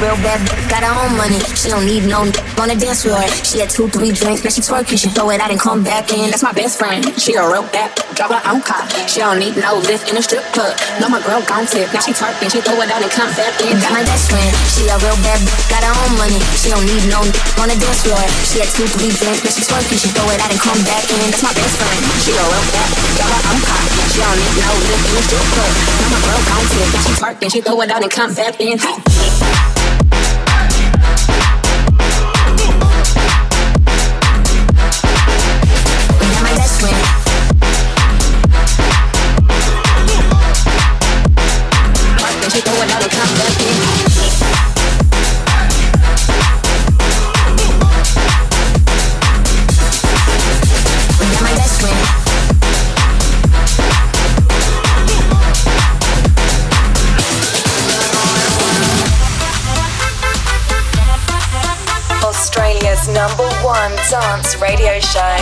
Real 0.00 0.16
bad 0.22 0.38
bitch, 0.46 0.62
got 0.70 0.82
her 0.86 0.94
own 0.94 1.16
money. 1.18 1.38
She 1.58 1.68
don't 1.68 1.84
need 1.86 2.06
no 2.06 2.22
n- 2.22 2.32
on 2.58 2.68
the 2.70 2.76
dance 2.78 3.02
floor. 3.02 3.20
She 3.42 3.58
had 3.58 3.70
two, 3.70 3.88
three 3.90 4.12
drinks, 4.14 4.42
now 4.44 4.50
she 4.54 4.62
twerking. 4.62 4.98
She 4.98 5.08
throw 5.10 5.30
it 5.30 5.40
out 5.40 5.50
and 5.50 5.58
come 5.58 5.82
back 5.82 6.10
in. 6.14 6.30
That's 6.30 6.42
my 6.42 6.52
best 6.54 6.78
friend. 6.78 7.02
She 7.18 7.34
a 7.34 7.42
real 7.42 7.66
bad 7.74 7.90
bitch, 7.98 8.06
drive 8.14 8.30
her 8.30 8.42
own 8.50 8.62
car. 8.62 8.82
She 9.10 9.18
don't 9.20 9.38
need 9.42 9.56
no 9.58 9.78
lift 9.90 10.06
in 10.10 10.16
a 10.16 10.22
strip 10.22 10.44
club. 10.54 10.74
No, 11.02 11.08
my 11.10 11.18
girl 11.26 11.42
gon' 11.46 11.66
tip. 11.66 11.90
Now 11.90 12.00
she 12.02 12.12
twerking, 12.14 12.50
she 12.50 12.60
throw 12.62 12.78
it 12.78 12.90
out 12.90 13.02
and 13.02 13.10
come 13.10 13.30
back 13.34 13.54
in. 13.62 13.74
Got 13.82 13.92
my 13.94 14.04
best 14.06 14.30
friend. 14.30 14.50
She 14.74 14.86
a 14.86 14.96
real 15.02 15.18
bad 15.26 15.38
bitch, 15.42 15.66
got 15.70 15.82
her 15.82 15.94
own 15.94 16.12
money. 16.18 16.38
She 16.58 16.70
don't 16.70 16.86
need 16.86 17.04
no 17.10 17.20
n- 17.26 17.34
on 17.58 17.66
the 17.70 17.76
dance 17.78 18.02
floor. 18.06 18.22
She 18.46 18.62
had 18.62 18.70
two, 18.70 18.86
three 18.94 19.10
drinks, 19.18 19.42
now 19.42 19.50
she 19.54 19.62
twerking. 19.66 19.98
She 19.98 20.08
throw 20.14 20.26
it 20.30 20.38
out 20.38 20.50
and 20.50 20.60
come 20.62 20.78
back 20.86 21.04
in. 21.10 21.26
That's 21.30 21.42
my 21.42 21.54
best 21.54 21.74
friend. 21.74 21.98
She 22.22 22.32
a 22.38 22.42
real 22.42 22.66
bad 22.70 22.86
bitch, 22.94 23.12
drive 23.18 23.32
her 23.34 23.42
own 23.50 23.60
car. 23.66 23.82
She 24.14 24.18
don't 24.22 24.38
need 24.38 24.54
no 24.62 24.70
lift 24.78 25.04
in 25.10 25.14
a 25.18 25.22
strip 25.26 25.46
club. 25.58 25.72
No, 25.74 26.06
my 26.14 26.18
girl 26.22 26.40
gon' 26.46 26.66
tip. 26.70 26.86
Now 26.94 27.02
she 27.02 27.12
twerking, 27.18 27.50
she 27.50 27.60
throw 27.66 27.78
it 27.82 27.90
out 27.90 28.02
and 28.06 28.12
come 28.14 28.30
back 28.34 28.54
in. 28.62 28.78
Got 28.78 29.87
Dance 64.10 64.56
Radio 64.56 64.98
Show. 65.00 65.36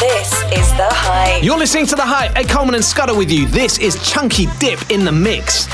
This 0.00 0.32
is 0.56 0.72
The 0.78 0.88
Hype. 0.88 1.44
You're 1.44 1.58
listening 1.58 1.84
to 1.88 1.94
The 1.94 2.06
Hype. 2.06 2.34
Ed 2.38 2.48
Coleman 2.48 2.74
and 2.74 2.82
Scudder 2.82 3.14
with 3.14 3.30
you. 3.30 3.44
This 3.44 3.78
is 3.78 4.02
Chunky 4.02 4.46
Dip 4.58 4.90
in 4.90 5.04
the 5.04 5.12
Mix. 5.12 5.66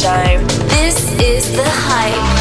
show. 0.00 0.46
This 0.68 1.12
is 1.20 1.52
The 1.54 1.62
Hype. 1.62 2.39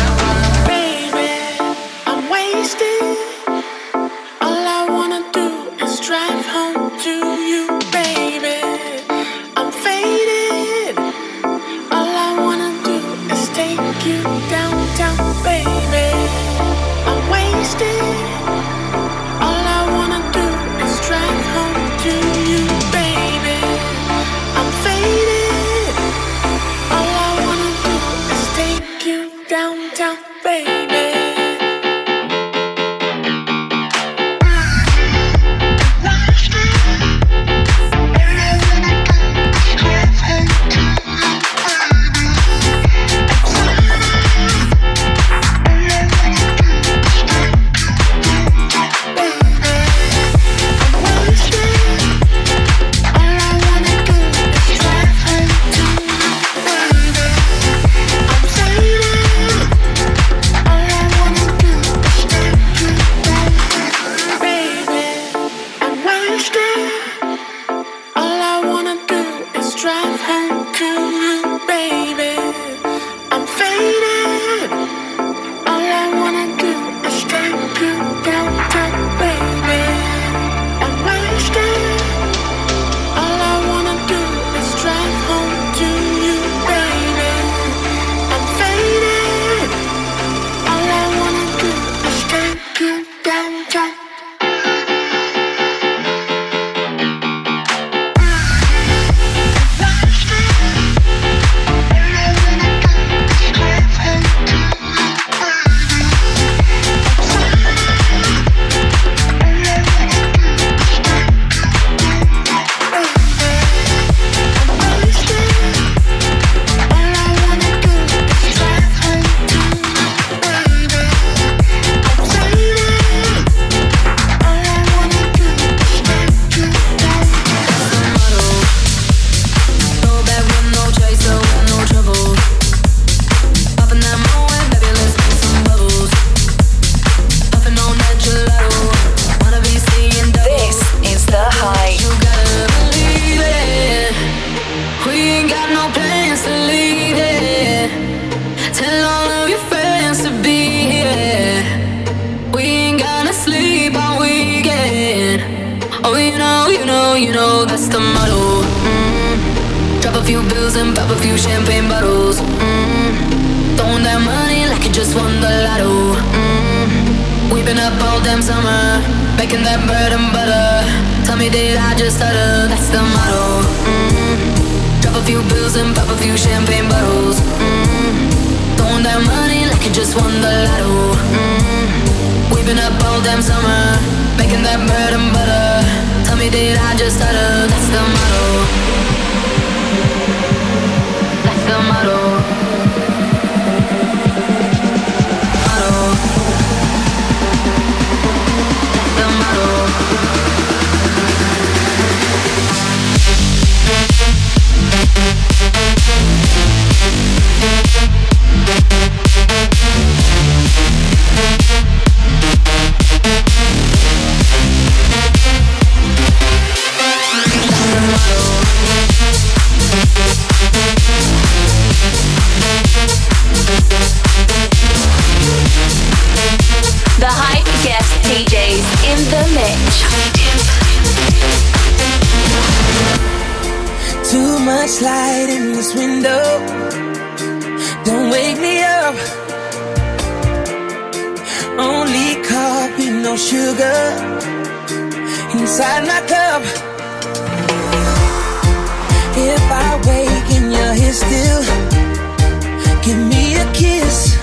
kiss. 253.80 254.36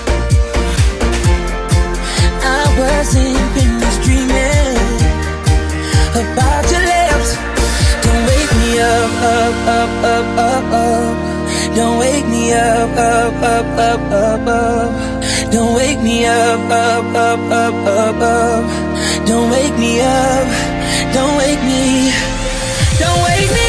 I 2.57 2.63
wasn't 2.81 3.37
finished 3.53 4.01
dreaming 4.05 4.77
about 6.21 6.63
your 6.73 6.83
lips. 6.93 7.29
Don't 8.03 8.23
wake 8.29 8.51
me 8.61 8.71
up, 8.81 9.13
up, 9.37 9.57
up, 9.77 9.93
up, 10.49 10.69
up. 10.85 11.15
Don't 11.77 11.99
wake 11.99 12.27
me 12.33 12.53
up, 12.53 12.97
up, 12.97 13.35
up, 13.53 14.01
up, 14.25 14.47
up. 14.59 14.89
Don't 15.53 15.75
wake 15.75 16.01
me 16.01 16.25
up, 16.25 16.71
up, 16.71 17.15
up, 17.27 17.43
up, 17.61 18.21
up. 18.35 18.63
Don't 19.27 19.51
wake 19.51 19.77
me 19.77 20.01
up. 20.01 20.47
Don't 21.13 21.35
wake 21.37 21.61
me. 21.71 22.11
Don't 22.99 23.21
wake 23.29 23.51
me. 23.55 23.66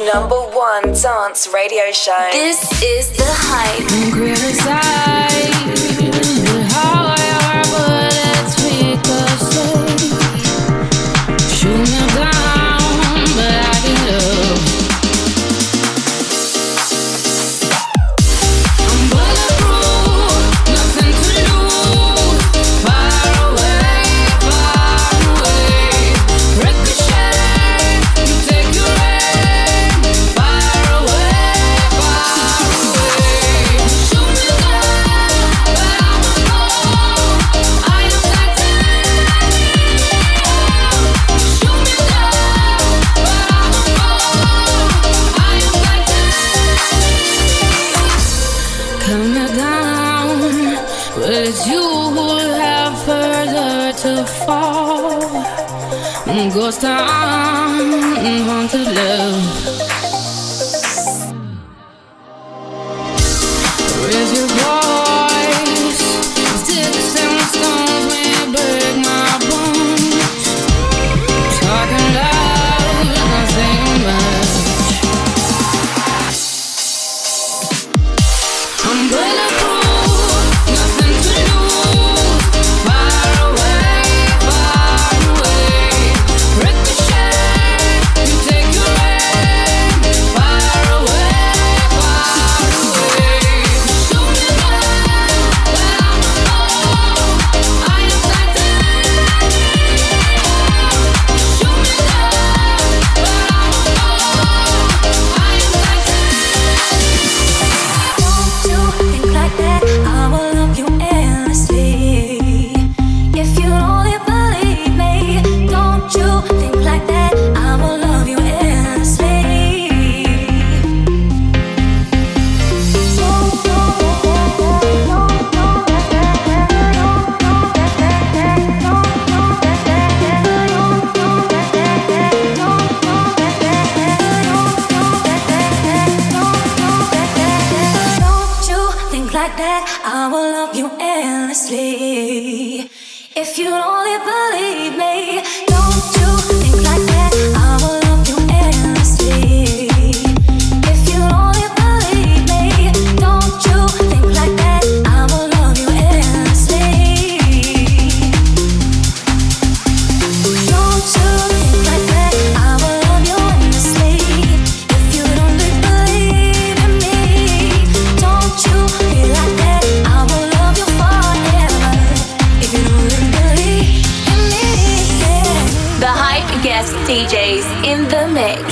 Number 0.00 0.36
one 0.36 0.94
dance 0.94 1.46
radio 1.52 1.92
show. 1.92 2.28
This 2.32 2.82
is 2.82 3.10
the 3.14 3.24
hype. 3.26 3.86
Don't 3.88 4.12
criticize. 4.12 5.71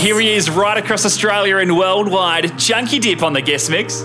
Here 0.00 0.18
he 0.18 0.32
is 0.32 0.48
right 0.48 0.78
across 0.78 1.04
Australia 1.04 1.58
and 1.58 1.76
worldwide. 1.76 2.58
Chunky 2.58 2.98
Dip 2.98 3.22
on 3.22 3.34
the 3.34 3.42
guest 3.42 3.68
mix. 3.68 4.02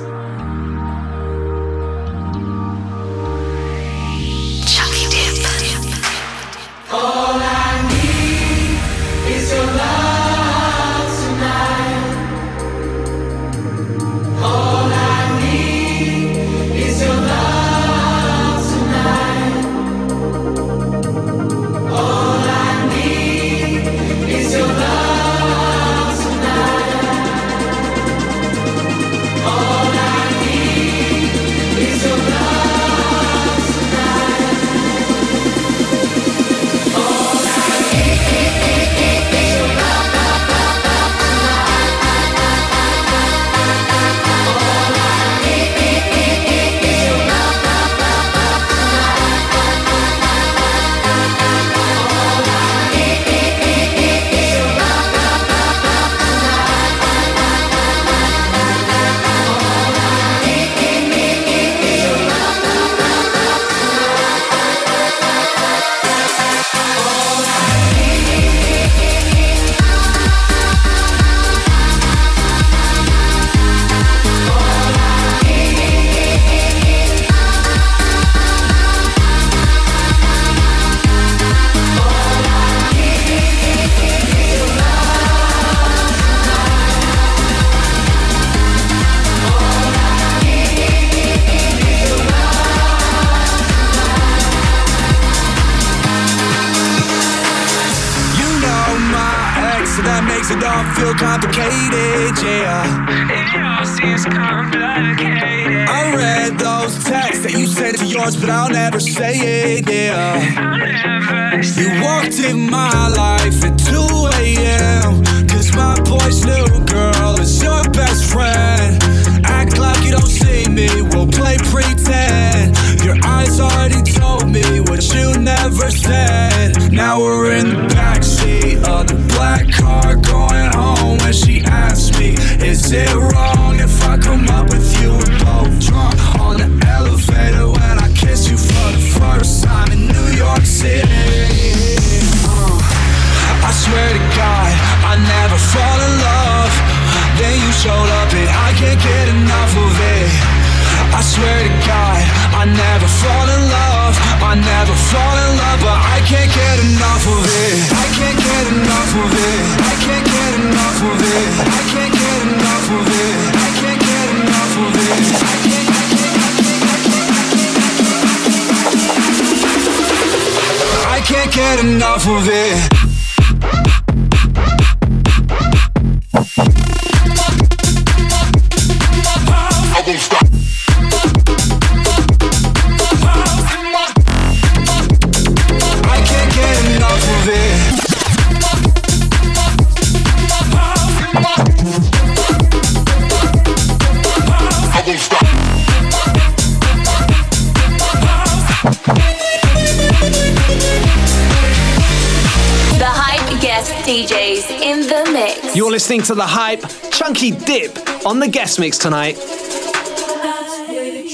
listening 206.15 206.35
to 206.35 206.41
the 206.41 206.47
hype 206.47 206.81
Chunky 207.11 207.51
Dip 207.51 207.91
on 208.25 208.39
the 208.39 208.47
guest 208.47 208.79
mix 208.79 208.97
tonight. 208.97 209.35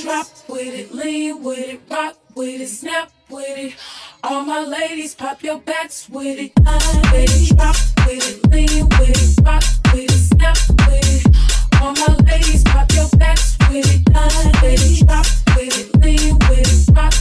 Drop 0.02 0.28
with 0.48 0.74
it, 0.74 0.92
lean 0.92 1.44
with 1.44 1.60
it, 1.60 1.82
rock 1.90 2.18
with 2.34 2.62
it, 2.62 2.68
snap 2.68 3.12
with 3.30 3.58
it. 3.58 3.76
All 4.24 4.44
my 4.44 4.64
ladies, 4.64 5.14
pop 5.14 5.44
your 5.44 5.60
backs 5.60 6.10
with 6.10 6.40
it. 6.40 6.56
Drop 6.56 7.76
with 8.08 8.26
it, 8.28 8.50
lean 8.50 8.90
with 8.98 9.38
it, 9.38 9.46
rock 9.46 9.64
with 9.94 10.10
it, 10.10 10.12
snap 10.12 10.58
with 10.88 11.26
it. 11.28 11.82
All 11.82 11.94
my 11.94 12.16
ladies, 12.26 12.64
pop 12.64 12.92
your 12.94 13.10
backs 13.20 13.58
with 13.70 13.86
it. 13.86 14.06
Drop 14.06 15.26
with 15.56 15.78
it, 15.78 16.02
lean 16.02 16.40
with 16.50 16.90
it, 16.90 16.96
rock 16.96 17.14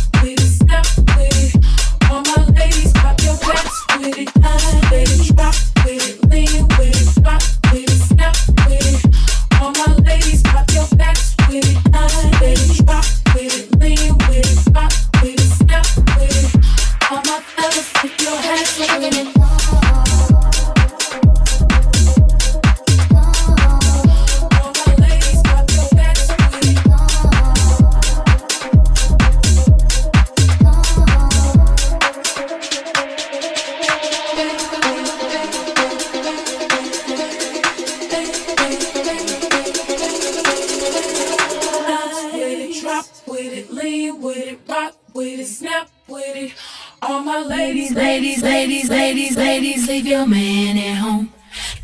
leave 49.91 50.07
your 50.07 50.25
man 50.25 50.79
at 50.79 50.99
home. 50.99 51.33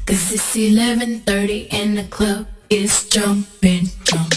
Cause 0.07 0.33
it's 0.33 0.55
11.30 0.55 1.73
and 1.73 1.99
the 1.99 2.05
club 2.05 2.47
is 2.71 3.09
jumping, 3.09 3.87
jumping. 4.05 4.36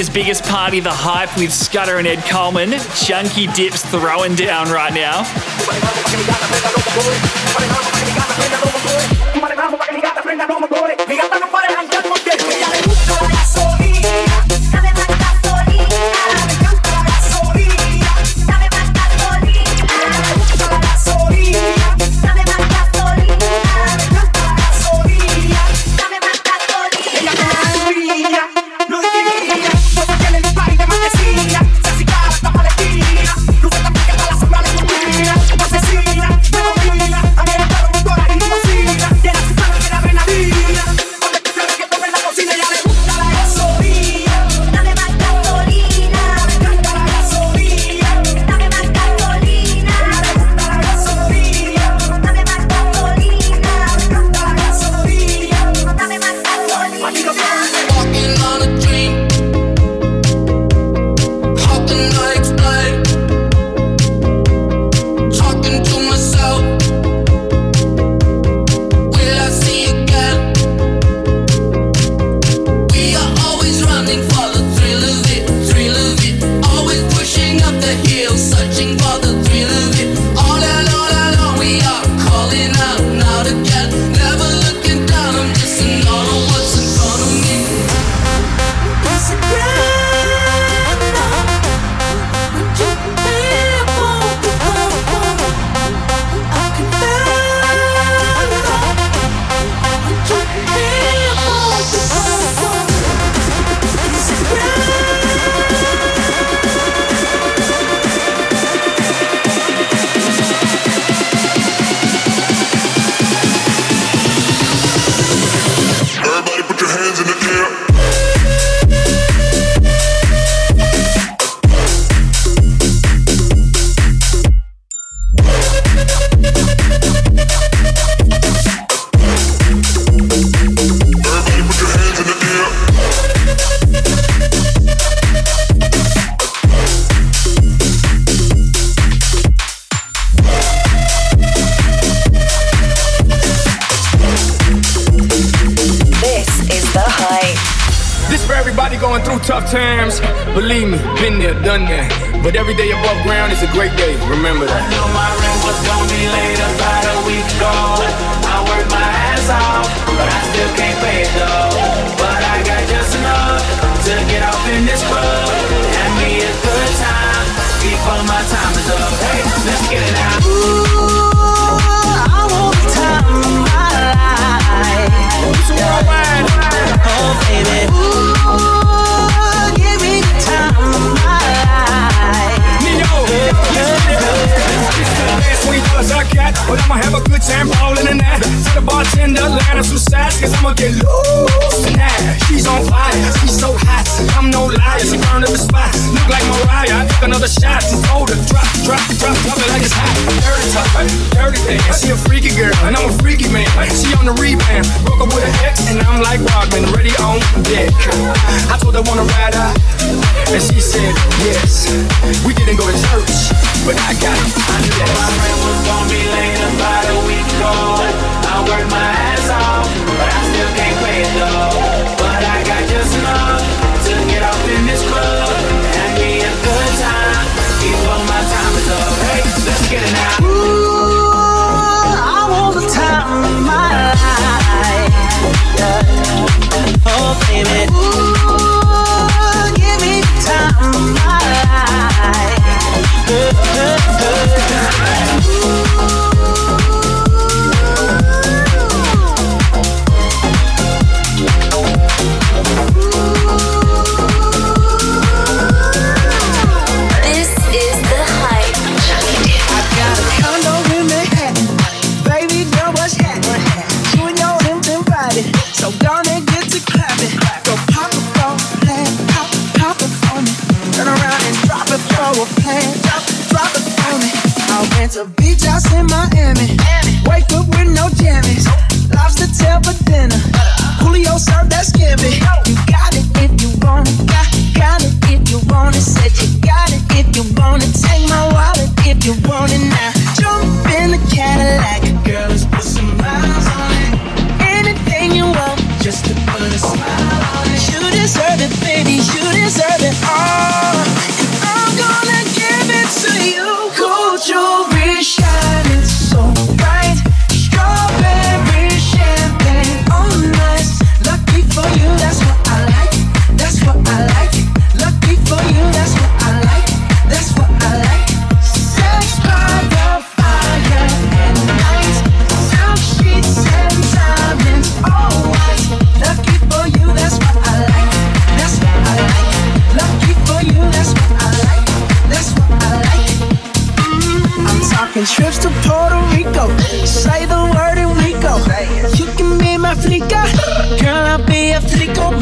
his 0.00 0.08
biggest 0.08 0.44
party, 0.44 0.80
The 0.80 0.90
Hype, 0.90 1.36
with 1.36 1.52
Scudder 1.52 1.98
and 1.98 2.06
Ed 2.06 2.24
Coleman. 2.24 2.70
Chunky 2.96 3.48
Dips 3.48 3.84
throwing 3.84 4.34
down 4.34 4.70
right 4.70 4.94
now. 4.94 5.24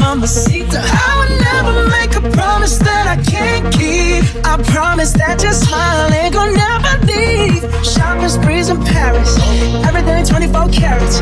mamacita. 0.08 0.80
I 0.80 1.10
would 1.18 1.34
never 1.52 1.88
make 1.96 2.12
a 2.16 2.22
promise 2.36 2.78
that 2.78 3.04
I 3.06 3.16
can't 3.22 3.64
keep. 3.74 4.24
I 4.44 4.56
promise 4.72 5.12
that 5.12 5.42
your 5.42 5.52
smile 5.52 6.12
ain't 6.12 6.32
gonna 6.34 6.56
never 6.56 6.92
leave. 7.04 7.60
Shopping 7.84 8.28
sprees 8.28 8.68
in 8.70 8.82
Paris, 8.84 9.36
everything 9.84 10.24
24 10.24 10.68
carats. 10.72 11.20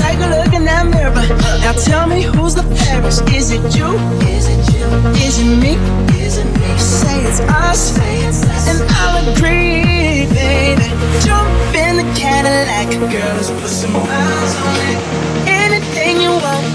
Take 0.00 0.20
a 0.20 0.28
look 0.36 0.52
in 0.52 0.64
that 0.66 0.84
mirror. 0.86 1.26
Now 1.64 1.72
tell 1.72 2.06
me 2.06 2.22
who's 2.22 2.54
the 2.54 2.64
fairest? 2.76 3.22
Is 3.32 3.50
it 3.52 3.64
you? 3.76 3.88
Is 4.28 4.46
it 4.52 4.62
you? 4.74 4.86
Is 5.24 5.38
it 5.40 5.50
me? 5.62 5.72
Is 6.20 6.36
it 6.36 6.48
me? 6.60 6.70
Say 6.76 7.24
it's 7.24 7.40
us, 7.40 7.96
and 8.68 8.78
I'll 9.00 9.32
agree, 9.32 10.28
baby. 10.36 10.88
Jump 11.24 11.48
in 11.74 11.96
the 12.00 12.06
Cadillac, 12.20 12.88
girl. 13.12 13.32
Let's 13.36 13.50
put 13.50 13.70
some 13.70 13.92
miles 13.92 14.54
on 14.68 14.76
it 14.92 15.35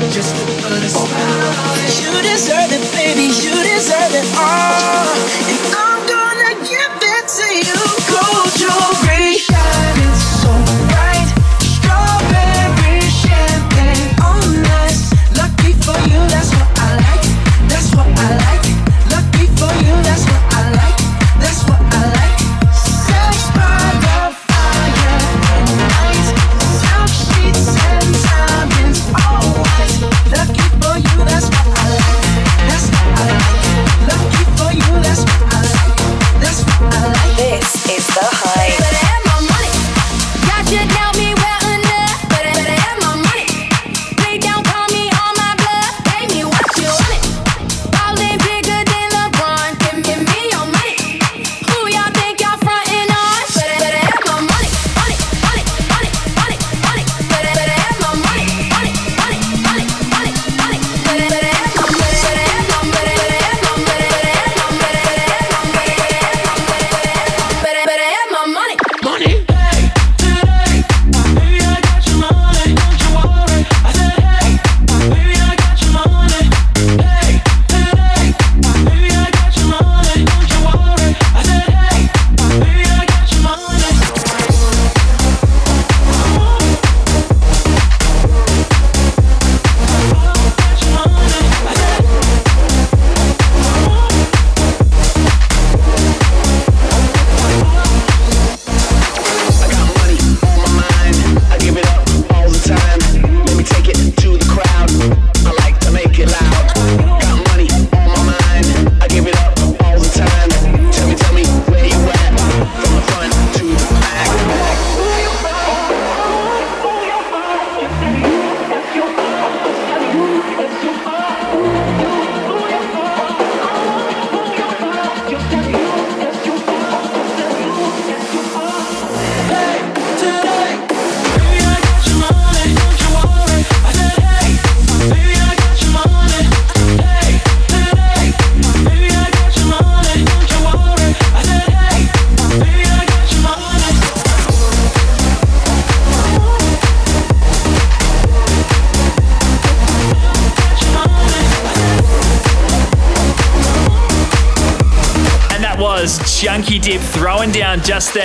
just 0.10 0.36
to 0.36 0.46
put 0.64 0.72
a 0.72 0.90
smile. 0.90 1.54
You 2.02 2.12
deserve 2.24 2.72
it, 2.72 2.86
baby. 2.94 3.28
You 3.30 3.54
deserve 3.62 4.14
it 4.16 4.28
all. 4.38 5.06
And 5.52 5.62
I'm 5.76 6.02
gonna 6.08 6.54
give 6.66 6.96
it 7.02 7.26
to 7.38 7.48
you. 7.68 7.80
Gold 8.10 8.50
jewelry 8.58 9.38
shining. 9.38 10.21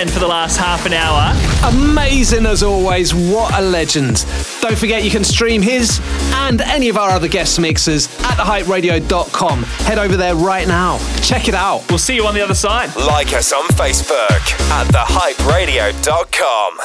for 0.05 0.19
the 0.19 0.27
last 0.27 0.57
half 0.57 0.85
an 0.85 0.93
hour. 0.93 1.33
Amazing 1.73 2.45
as 2.45 2.61
always. 2.61 3.15
What 3.15 3.51
a 3.57 3.61
legend. 3.61 4.25
Don't 4.61 4.77
forget 4.77 5.03
you 5.03 5.09
can 5.09 5.23
stream 5.23 5.63
his 5.63 5.99
and 6.33 6.61
any 6.61 6.89
of 6.89 6.97
our 6.97 7.09
other 7.09 7.27
guest 7.27 7.59
mixes 7.59 8.05
at 8.19 8.37
thehyperadio.com. 8.37 9.63
Head 9.63 9.97
over 9.97 10.15
there 10.15 10.35
right 10.35 10.67
now. 10.67 10.99
Check 11.23 11.47
it 11.47 11.55
out. 11.55 11.83
We'll 11.89 11.97
see 11.97 12.13
you 12.15 12.27
on 12.27 12.35
the 12.35 12.41
other 12.41 12.53
side. 12.53 12.95
Like 12.95 13.33
us 13.33 13.51
on 13.51 13.65
Facebook 13.69 14.51
at 14.69 14.85
thehyperadio.com. 14.87 16.77